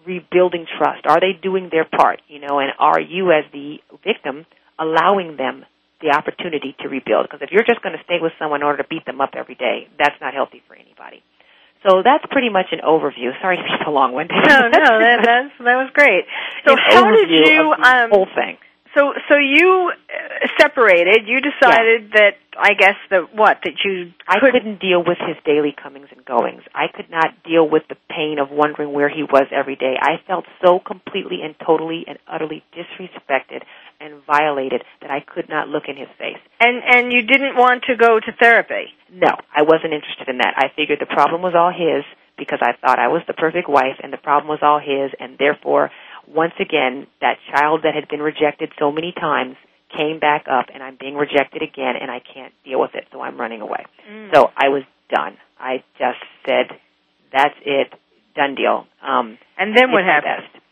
[0.07, 1.07] rebuilding trust?
[1.07, 2.21] Are they doing their part?
[2.29, 4.47] You know, and are you as the victim
[4.79, 5.65] allowing them
[6.01, 7.27] the opportunity to rebuild?
[7.27, 9.31] Because if you're just going to stay with someone in order to beat them up
[9.35, 11.23] every day, that's not healthy for anybody.
[11.87, 13.33] So that's pretty much an overview.
[13.41, 14.37] Sorry to be so long-winded.
[14.49, 15.25] No, no, that
[15.59, 16.25] that was great.
[16.67, 18.57] So how did you um, whole thing?
[18.97, 21.27] So so you uh, separated.
[21.27, 22.19] You decided yeah.
[22.19, 26.25] that I guess the what that you I couldn't deal with his daily comings and
[26.25, 26.63] goings.
[26.75, 29.95] I could not deal with the pain of wondering where he was every day.
[30.01, 33.63] I felt so completely and totally and utterly disrespected
[34.01, 36.39] and violated that I could not look in his face.
[36.61, 38.95] And and you didn't want to go to therapy?
[39.11, 40.55] No, I wasn't interested in that.
[40.57, 42.05] I figured the problem was all his
[42.37, 45.39] because I thought I was the perfect wife and the problem was all his and
[45.39, 45.91] therefore
[46.29, 49.57] once again that child that had been rejected so many times
[49.97, 53.21] came back up and I'm being rejected again and I can't deal with it so
[53.21, 53.85] I'm running away.
[54.11, 54.35] Mm.
[54.35, 54.83] So I was
[55.15, 55.37] done.
[55.59, 56.77] I just said
[57.33, 57.93] that's it,
[58.35, 58.87] done deal.
[59.03, 60.43] Um and then what happened?
[60.53, 60.65] Best.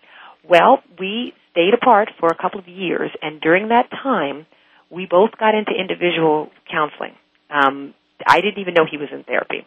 [0.49, 4.47] Well, we stayed apart for a couple of years, and during that time,
[4.91, 7.15] we both got into individual counseling.
[7.49, 7.95] Um,
[8.27, 9.67] I didn't even know he was in therapy,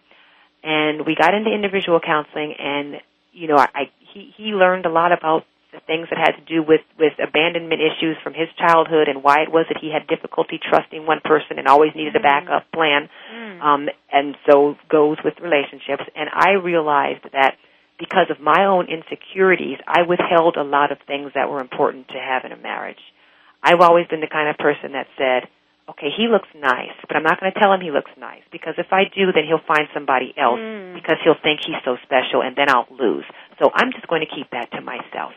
[0.64, 2.54] and we got into individual counseling.
[2.60, 2.96] And
[3.32, 5.46] you know, I, he he learned a lot about
[5.76, 9.44] the things that had to do with with abandonment issues from his childhood and why
[9.44, 12.26] it was that he had difficulty trusting one person and always needed mm-hmm.
[12.26, 13.10] a backup plan.
[13.34, 13.62] Mm.
[13.62, 16.08] Um, and so goes with relationships.
[16.16, 17.56] And I realized that
[18.00, 22.20] because of my own insecurities, I withheld a lot of things that were important to
[22.20, 23.00] have in a marriage.
[23.64, 25.50] I've always been the kind of person that said,
[25.90, 28.74] okay, he looks nice, but I'm not going to tell him he looks nice because
[28.78, 30.94] if I do, then he'll find somebody else mm.
[30.96, 33.26] because he'll think he's so special and then I'll lose.
[33.62, 35.34] So I'm just going to keep that to myself.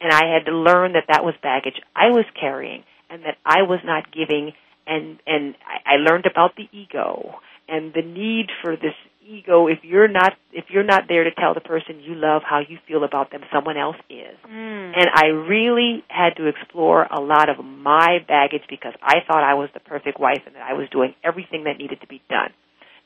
[0.00, 3.62] And I had to learn that that was baggage I was carrying and that I
[3.62, 4.52] was not giving
[4.86, 8.94] and and I, I learned about the ego and the need for this
[9.26, 9.68] ego.
[9.68, 12.78] If you're not if you're not there to tell the person you love how you
[12.88, 14.36] feel about them someone else is.
[14.46, 14.92] Mm.
[14.96, 19.54] and i really had to explore a lot of my baggage because i thought i
[19.54, 22.50] was the perfect wife and that i was doing everything that needed to be done.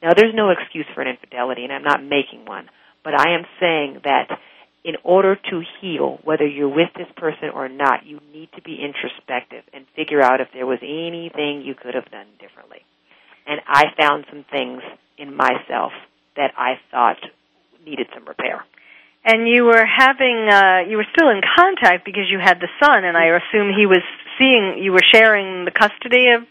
[0.03, 2.69] Now there's no excuse for an infidelity and i'm not making one
[3.03, 4.29] but i am saying that
[4.85, 8.79] in order to heal whether you're with this person or not you need to be
[8.83, 12.85] introspective and figure out if there was anything you could have done differently
[13.47, 14.83] and i found some things
[15.19, 15.93] in myself
[16.37, 17.19] that I thought
[17.85, 18.65] needed some repair.
[19.25, 23.05] And you were having, uh, you were still in contact because you had the son,
[23.05, 24.03] and I assume he was
[24.39, 26.43] seeing, you were sharing the custody of,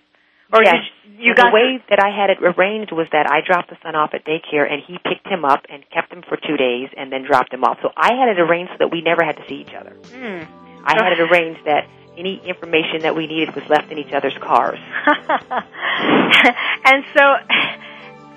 [0.52, 0.84] or yes.
[1.06, 3.78] you, you the got way that I had it arranged was that I dropped the
[3.82, 6.89] son off at daycare, and he picked him up and kept him for two days,
[6.98, 7.80] and then dropped him off.
[7.82, 9.96] So I had it arranged so that we never had to see each other.
[10.12, 10.44] Hmm.
[10.86, 11.88] I had it arranged that
[12.18, 14.80] any information that we needed was left in each other's cars.
[15.08, 17.36] and so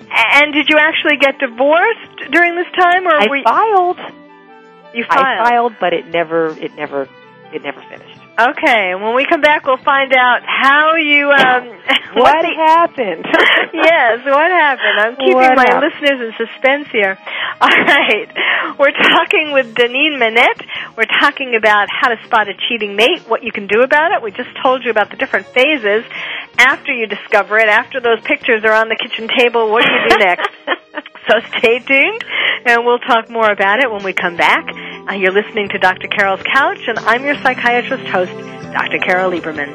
[0.09, 3.43] and did you actually get divorced during this time, or I were you...
[3.43, 3.99] filed?
[4.93, 5.25] You filed.
[5.25, 7.09] I filed, but it never, it never,
[7.53, 8.16] it never finished.
[8.39, 11.31] Okay, when we come back, we'll find out how you.
[11.31, 11.67] Um,
[12.13, 13.25] what, what happened?
[13.73, 14.99] yes, what happened?
[14.99, 15.91] I'm keeping What my happened?
[16.01, 17.17] listeners in suspense here.
[17.61, 18.29] All right,
[18.77, 20.61] we're talking with Danine Manette.
[20.95, 24.21] We're talking about how to spot a cheating mate, what you can do about it.
[24.21, 26.05] We just told you about the different phases
[26.59, 27.69] after you discover it.
[27.69, 30.49] After those pictures are on the kitchen table, what do you do next?
[31.27, 32.23] So stay tuned,
[32.65, 34.65] and we'll talk more about it when we come back.
[35.09, 36.07] Uh, you're listening to Dr.
[36.07, 38.31] Carol's Couch, and I'm your psychiatrist host,
[38.71, 38.99] Dr.
[38.99, 39.73] Carol Lieberman.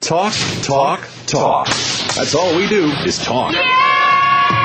[0.00, 1.66] Talk, talk, talk.
[2.16, 3.54] That's all we do is talk.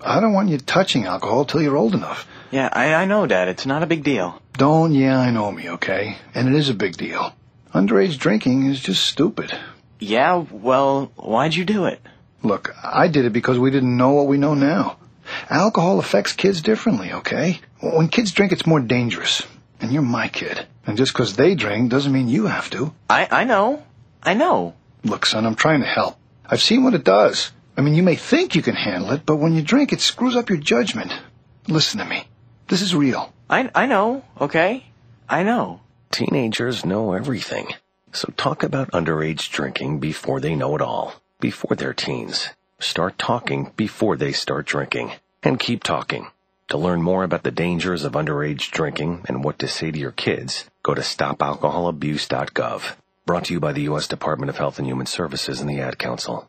[0.00, 2.26] I don't want you touching alcohol till you're old enough.
[2.50, 3.48] Yeah, I, I know, Dad.
[3.48, 4.40] It's not a big deal.
[4.52, 6.16] Don't yeah, I know me, okay?
[6.34, 7.34] And it is a big deal.
[7.74, 9.52] Underage drinking is just stupid.
[9.98, 12.00] Yeah, well, why'd you do it?
[12.42, 14.98] Look, I did it because we didn't know what we know now.
[15.50, 17.60] Alcohol affects kids differently, okay?
[17.80, 19.42] When kids drink, it's more dangerous.
[19.80, 20.66] And you're my kid.
[20.86, 22.94] And just because they drink doesn't mean you have to.
[23.10, 23.82] I, I know.
[24.22, 24.74] I know.
[25.04, 26.16] Look, son, I'm trying to help.
[26.46, 27.50] I've seen what it does.
[27.76, 30.34] I mean, you may think you can handle it, but when you drink, it screws
[30.34, 31.12] up your judgment.
[31.68, 32.26] Listen to me.
[32.68, 33.32] This is real.
[33.50, 34.86] I, I know, okay?
[35.28, 35.80] I know.
[36.10, 37.74] Teenagers know everything.
[38.12, 41.12] So talk about underage drinking before they know it all.
[41.38, 42.48] Before they're teens.
[42.78, 45.12] Start talking before they start drinking.
[45.42, 46.28] And keep talking.
[46.68, 50.12] To learn more about the dangers of underage drinking and what to say to your
[50.12, 52.82] kids, go to stopalcoholabuse.gov.
[53.26, 54.08] Brought to you by the U.S.
[54.08, 56.48] Department of Health and Human Services and the Ad Council.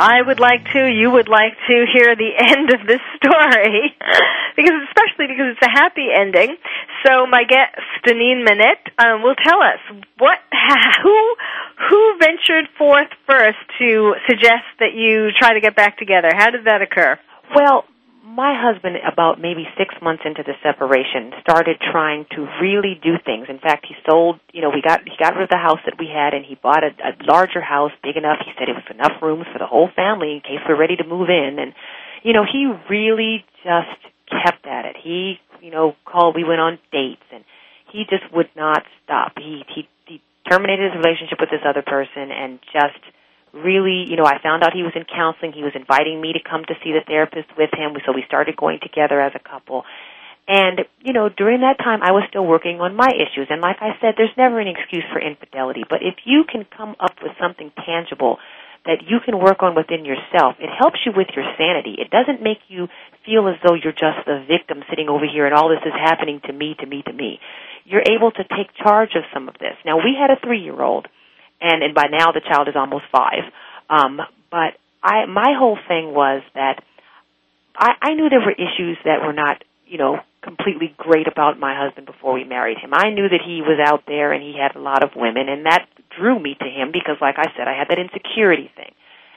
[0.00, 3.94] I would like to, you would like to hear the end of this story,
[4.56, 6.56] because especially because it's a happy ending.
[7.04, 7.76] So my guest,
[8.06, 9.78] Danine Manette, um, will tell us
[10.16, 10.38] what,
[11.02, 11.36] who,
[11.90, 16.30] who ventured forth first to suggest that you try to get back together.
[16.34, 17.18] How did that occur?
[17.54, 17.84] Well,
[18.30, 23.50] my husband, about maybe six months into the separation, started trying to really do things.
[23.50, 24.38] In fact, he sold.
[24.52, 26.54] You know, we got he got rid of the house that we had, and he
[26.54, 28.38] bought a, a larger house, big enough.
[28.44, 31.04] He said it was enough rooms for the whole family in case we're ready to
[31.04, 31.58] move in.
[31.58, 31.74] And
[32.22, 33.98] you know, he really just
[34.30, 34.96] kept at it.
[35.02, 36.36] He, you know, called.
[36.36, 37.44] We went on dates, and
[37.92, 39.34] he just would not stop.
[39.36, 43.02] He he, he terminated his relationship with this other person, and just
[43.52, 45.52] really, you know, I found out he was in counseling.
[45.52, 47.96] He was inviting me to come to see the therapist with him.
[48.06, 49.84] So we started going together as a couple.
[50.48, 53.48] And, you know, during that time I was still working on my issues.
[53.50, 55.84] And like I said, there's never an excuse for infidelity.
[55.88, 58.38] But if you can come up with something tangible
[58.86, 61.96] that you can work on within yourself, it helps you with your sanity.
[62.00, 62.88] It doesn't make you
[63.26, 66.40] feel as though you're just the victim sitting over here and all this is happening
[66.46, 67.38] to me, to me, to me.
[67.84, 69.76] You're able to take charge of some of this.
[69.84, 71.06] Now we had a three year old
[71.60, 73.44] and and by now the child is almost five.
[73.88, 76.82] Um, but I my whole thing was that
[77.76, 81.76] I, I knew there were issues that were not you know completely great about my
[81.76, 82.90] husband before we married him.
[82.94, 85.66] I knew that he was out there and he had a lot of women, and
[85.66, 85.86] that
[86.16, 88.92] drew me to him because, like I said, I had that insecurity thing,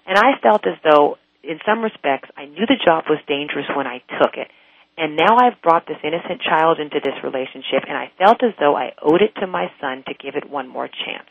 [0.07, 3.87] and I felt as though, in some respects, I knew the job was dangerous when
[3.87, 4.47] I took it.
[4.95, 8.77] And now I've brought this innocent child into this relationship, and I felt as though
[8.77, 11.27] I owed it to my son to give it one more chance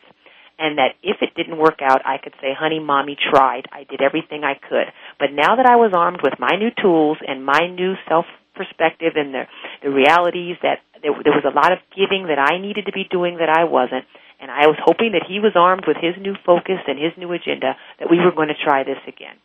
[0.59, 3.65] and that if it didn't work out, I could say, honey, mommy tried.
[3.71, 4.93] I did everything I could.
[5.19, 8.25] But now that I was armed with my new tools and my new self
[8.55, 9.43] perspective and the,
[9.81, 13.05] the realities that there, there was a lot of giving that I needed to be
[13.09, 14.05] doing that I wasn't,
[14.39, 17.31] and I was hoping that he was armed with his new focus and his new
[17.33, 19.35] agenda, that we were going to try this again.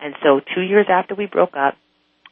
[0.00, 1.74] And so two years after we broke up,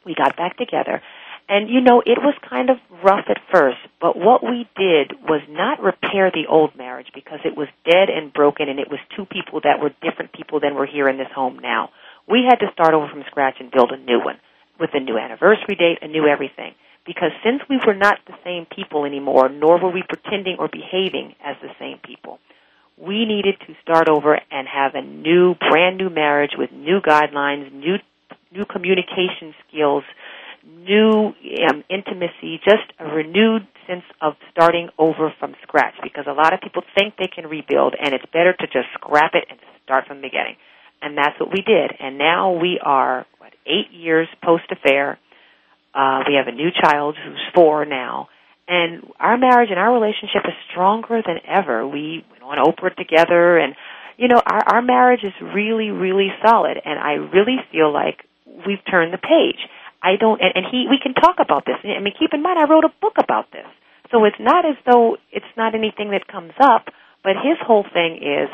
[0.05, 1.01] we got back together,
[1.47, 5.41] and you know, it was kind of rough at first, but what we did was
[5.47, 9.25] not repair the old marriage because it was dead and broken and it was two
[9.25, 11.89] people that were different people than were here in this home now.
[12.27, 14.39] We had to start over from scratch and build a new one
[14.79, 16.73] with a new anniversary date, a new everything.
[17.05, 21.35] Because since we were not the same people anymore, nor were we pretending or behaving
[21.43, 22.39] as the same people,
[22.97, 27.71] we needed to start over and have a new, brand new marriage with new guidelines,
[27.71, 27.97] new,
[28.51, 30.03] new communication skills,
[30.65, 31.33] new
[31.69, 35.95] um, intimacy, just a renewed sense of starting over from scratch.
[36.01, 39.33] Because a lot of people think they can rebuild, and it's better to just scrap
[39.33, 40.55] it and start from the beginning.
[41.01, 41.91] And that's what we did.
[41.99, 45.19] And now we are what eight years post affair.
[45.93, 48.27] Uh, we have a new child who's four now,
[48.67, 51.87] and our marriage and our relationship is stronger than ever.
[51.87, 53.75] We went on Oprah together, and
[54.17, 56.77] you know our our marriage is really really solid.
[56.83, 58.25] And I really feel like
[58.67, 59.59] we've turned the page.
[60.05, 61.81] I don't, and, and he, we can talk about this.
[61.81, 63.65] I mean, keep in mind, I wrote a book about this.
[64.11, 66.85] So it's not as though it's not anything that comes up,
[67.23, 68.53] but his whole thing is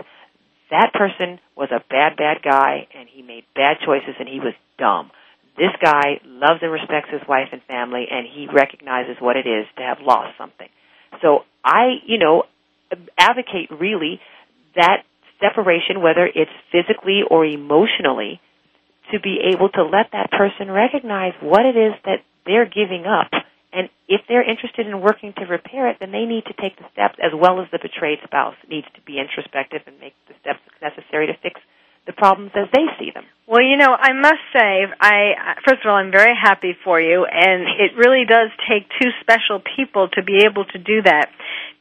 [0.72, 4.54] that person was a bad, bad guy and he made bad choices and he was
[4.80, 5.12] dumb.
[5.58, 9.68] This guy loves and respects his wife and family and he recognizes what it is
[9.76, 10.70] to have lost something.
[11.22, 12.44] So I, you know,
[13.18, 14.22] advocate really
[14.76, 15.04] that
[15.42, 18.40] separation, whether it's physically or emotionally,
[19.12, 23.32] to be able to let that person recognize what it is that they're giving up.
[23.74, 26.86] And if they're interested in working to repair it, then they need to take the
[26.92, 30.60] steps as well as the betrayed spouse needs to be introspective and make the steps
[30.82, 31.62] necessary to fix
[32.06, 33.24] the problems as they see them.
[33.48, 37.26] Well, you know, I must say, I first of all, I'm very happy for you,
[37.30, 41.30] and it really does take two special people to be able to do that,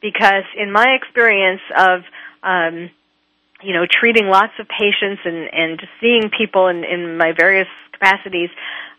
[0.01, 2.01] because in my experience of
[2.43, 2.91] um,
[3.63, 7.67] you know, treating lots of patients and, and just seeing people in, in my various
[7.93, 8.49] capacities,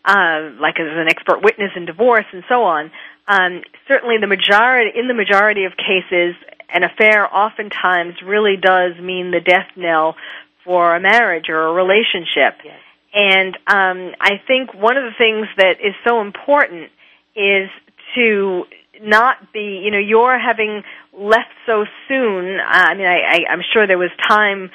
[0.04, 2.90] uh, like as an expert witness in divorce and so on,
[3.28, 6.34] um, certainly the majority, in the majority of cases,
[6.68, 10.16] an affair oftentimes really does mean the death knell
[10.64, 12.58] for a marriage or a relationship.
[12.64, 12.80] Yes.
[13.14, 16.90] And um, I think one of the things that is so important
[17.36, 17.68] is
[18.14, 18.64] to
[19.02, 20.82] not be, you know, you're having
[21.12, 22.58] left so soon.
[22.58, 24.70] Uh, I mean, I, I, I'm sure there was time,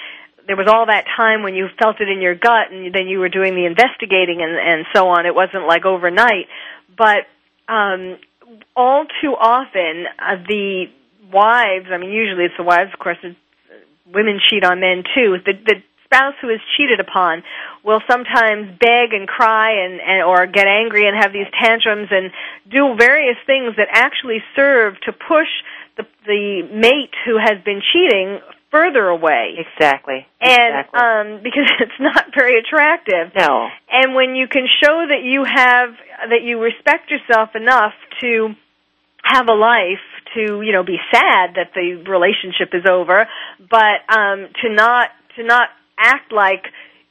[0.45, 3.19] there was all that time when you felt it in your gut and then you
[3.19, 5.25] were doing the investigating and, and so on.
[5.25, 6.47] It wasn't like overnight.
[6.97, 7.25] But,
[7.67, 8.17] um,
[8.75, 10.85] all too often, uh, the
[11.31, 13.37] wives, I mean, usually it's the wives, of course, it's,
[14.13, 15.37] women cheat on men too.
[15.45, 15.75] The, the
[16.07, 17.43] spouse who is cheated upon
[17.83, 22.31] will sometimes beg and cry and, and or get angry and have these tantrums and
[22.71, 25.51] do various things that actually serve to push
[25.97, 28.39] the the mate who has been cheating
[28.71, 29.55] further away.
[29.57, 30.25] Exactly.
[30.41, 30.99] And exactly.
[30.99, 33.35] um because it's not very attractive.
[33.35, 33.67] No.
[33.91, 35.89] And when you can show that you have
[36.29, 38.55] that you respect yourself enough to
[39.23, 40.03] have a life
[40.35, 43.27] to you know be sad that the relationship is over
[43.59, 45.69] but um to not to not
[45.99, 46.65] act like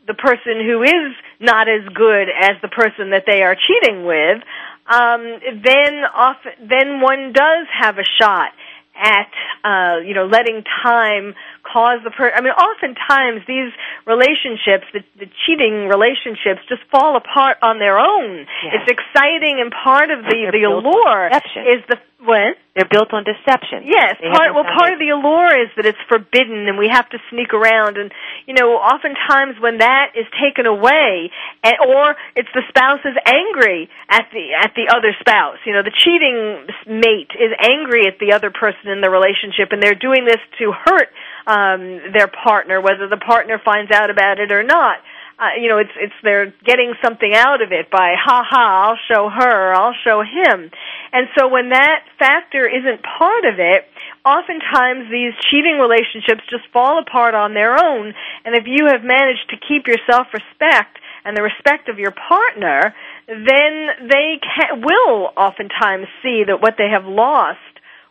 [0.06, 4.42] the person who is not as good as the person that they are cheating with,
[4.86, 8.52] um, then often, then one does have a shot
[8.96, 9.30] at
[9.64, 11.34] uh, you know letting time
[11.66, 12.30] cause the per.
[12.30, 13.72] I mean, oftentimes these
[14.06, 18.46] relationships, the, the cheating relationships, just fall apart on their own.
[18.62, 18.86] Yes.
[18.86, 22.56] It's exciting, and part of the They're the allure is the what?
[22.74, 23.84] They're built on deception.
[23.84, 27.08] Yes, They part well part of the allure is that it's forbidden and we have
[27.10, 28.12] to sneak around and
[28.46, 31.30] you know, oftentimes when that is taken away
[31.62, 35.56] and or it's the spouse is angry at the at the other spouse.
[35.64, 39.82] You know, the cheating mate is angry at the other person in the relationship and
[39.82, 41.08] they're doing this to hurt
[41.46, 44.98] um their partner whether the partner finds out about it or not
[45.38, 49.00] uh, you know, it's it's they're getting something out of it by ha ha, I'll
[49.04, 50.70] show her, I'll show him.
[51.12, 53.84] And so when that factor isn't part of it,
[54.24, 58.14] oftentimes these cheating relationships just fall apart on their own.
[58.46, 62.94] And if you have managed to keep your self-respect and the respect of your partner,
[63.28, 64.40] then they
[64.72, 67.60] will oftentimes see that what they have lost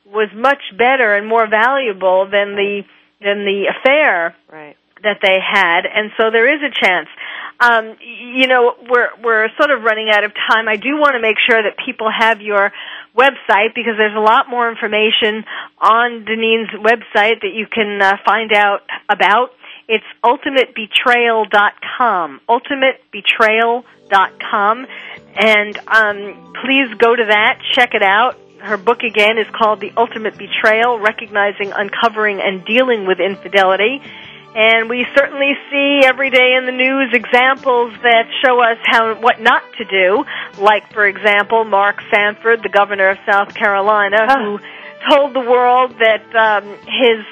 [0.05, 2.83] was much better and more valuable than the
[3.22, 4.76] than the affair Right.
[5.03, 7.07] that they had, and so there is a chance.
[7.59, 10.68] Um, you know, we're we're sort of running out of time.
[10.68, 12.74] I do want to make sure that people have your
[13.16, 15.45] website because there's a lot more information
[15.80, 19.51] on Danine's website that you can uh, find out about.
[19.88, 22.41] It's ultimatebetrayal.com.
[22.49, 24.88] Ultimatebetrayal.com,
[25.36, 27.59] and um, please go to that.
[27.74, 28.38] Check it out.
[28.59, 34.01] Her book again is called The Ultimate Betrayal: Recognizing, Uncovering, and Dealing with Infidelity.
[34.55, 39.41] And we certainly see every day in the news examples that show us how what
[39.41, 40.23] not to do.
[40.63, 44.59] Like, for example, Mark Sanford, the governor of South Carolina, who
[45.09, 47.25] told the world that um, his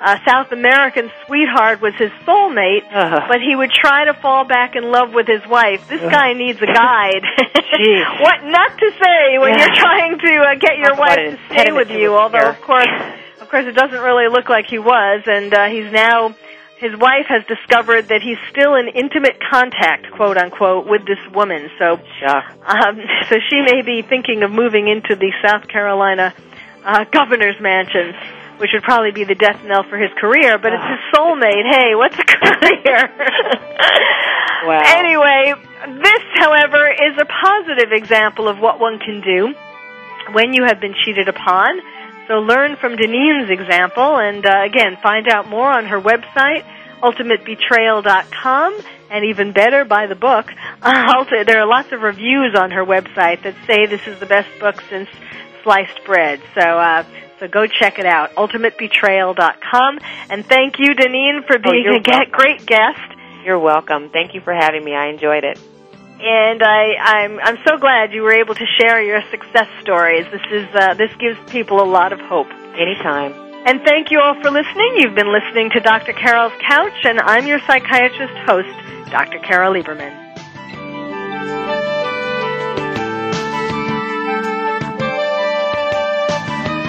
[0.00, 2.86] uh, South American sweetheart was his soulmate,
[3.28, 5.88] but he would try to fall back in love with his wife.
[5.88, 7.22] This guy needs a guide.
[8.20, 9.66] what not to say when Yeah.
[9.66, 12.14] you're trying to uh, get your about wife to stay with you.
[12.14, 12.50] Although, pair.
[12.50, 12.88] of course,
[13.40, 16.34] of course, it doesn't really look like he was, and uh, he's now
[16.78, 21.68] his wife has discovered that he's still in intimate contact, quote unquote, with this woman.
[21.78, 26.32] So, um, so she may be thinking of moving into the South Carolina
[26.84, 28.14] uh, governor's mansion,
[28.58, 30.58] which would probably be the death knell for his career.
[30.58, 31.66] But it's his soulmate.
[31.70, 32.98] Hey, what's a career?
[34.64, 34.82] Wow.
[34.84, 35.54] Anyway,
[36.02, 39.54] this, however, is a positive example of what one can do
[40.32, 41.80] when you have been cheated upon.
[42.26, 46.64] So learn from Danine's example, and uh, again, find out more on her website,
[47.02, 48.80] ultimatebetrayal.com,
[49.10, 50.52] and even better, buy the book.
[50.80, 54.48] Uh, there are lots of reviews on her website that say this is the best
[54.60, 55.08] book since
[55.62, 56.40] sliced bread.
[56.54, 57.04] So, uh,
[57.40, 59.98] so go check it out, ultimatebetrayal.com.
[60.30, 62.30] And thank you, Danine, for being you're a welcome.
[62.32, 63.00] great guest.
[63.44, 64.10] You're welcome.
[64.10, 64.94] Thank you for having me.
[64.94, 65.58] I enjoyed it.
[66.20, 70.26] and I, I'm I'm so glad you were able to share your success stories.
[70.32, 72.48] This is uh, this gives people a lot of hope.
[72.76, 73.32] Anytime.
[73.66, 74.94] And thank you all for listening.
[74.96, 76.12] You've been listening to Dr.
[76.12, 79.38] Carol's Couch, and I'm your psychiatrist host, Dr.
[79.40, 80.14] Carol Lieberman.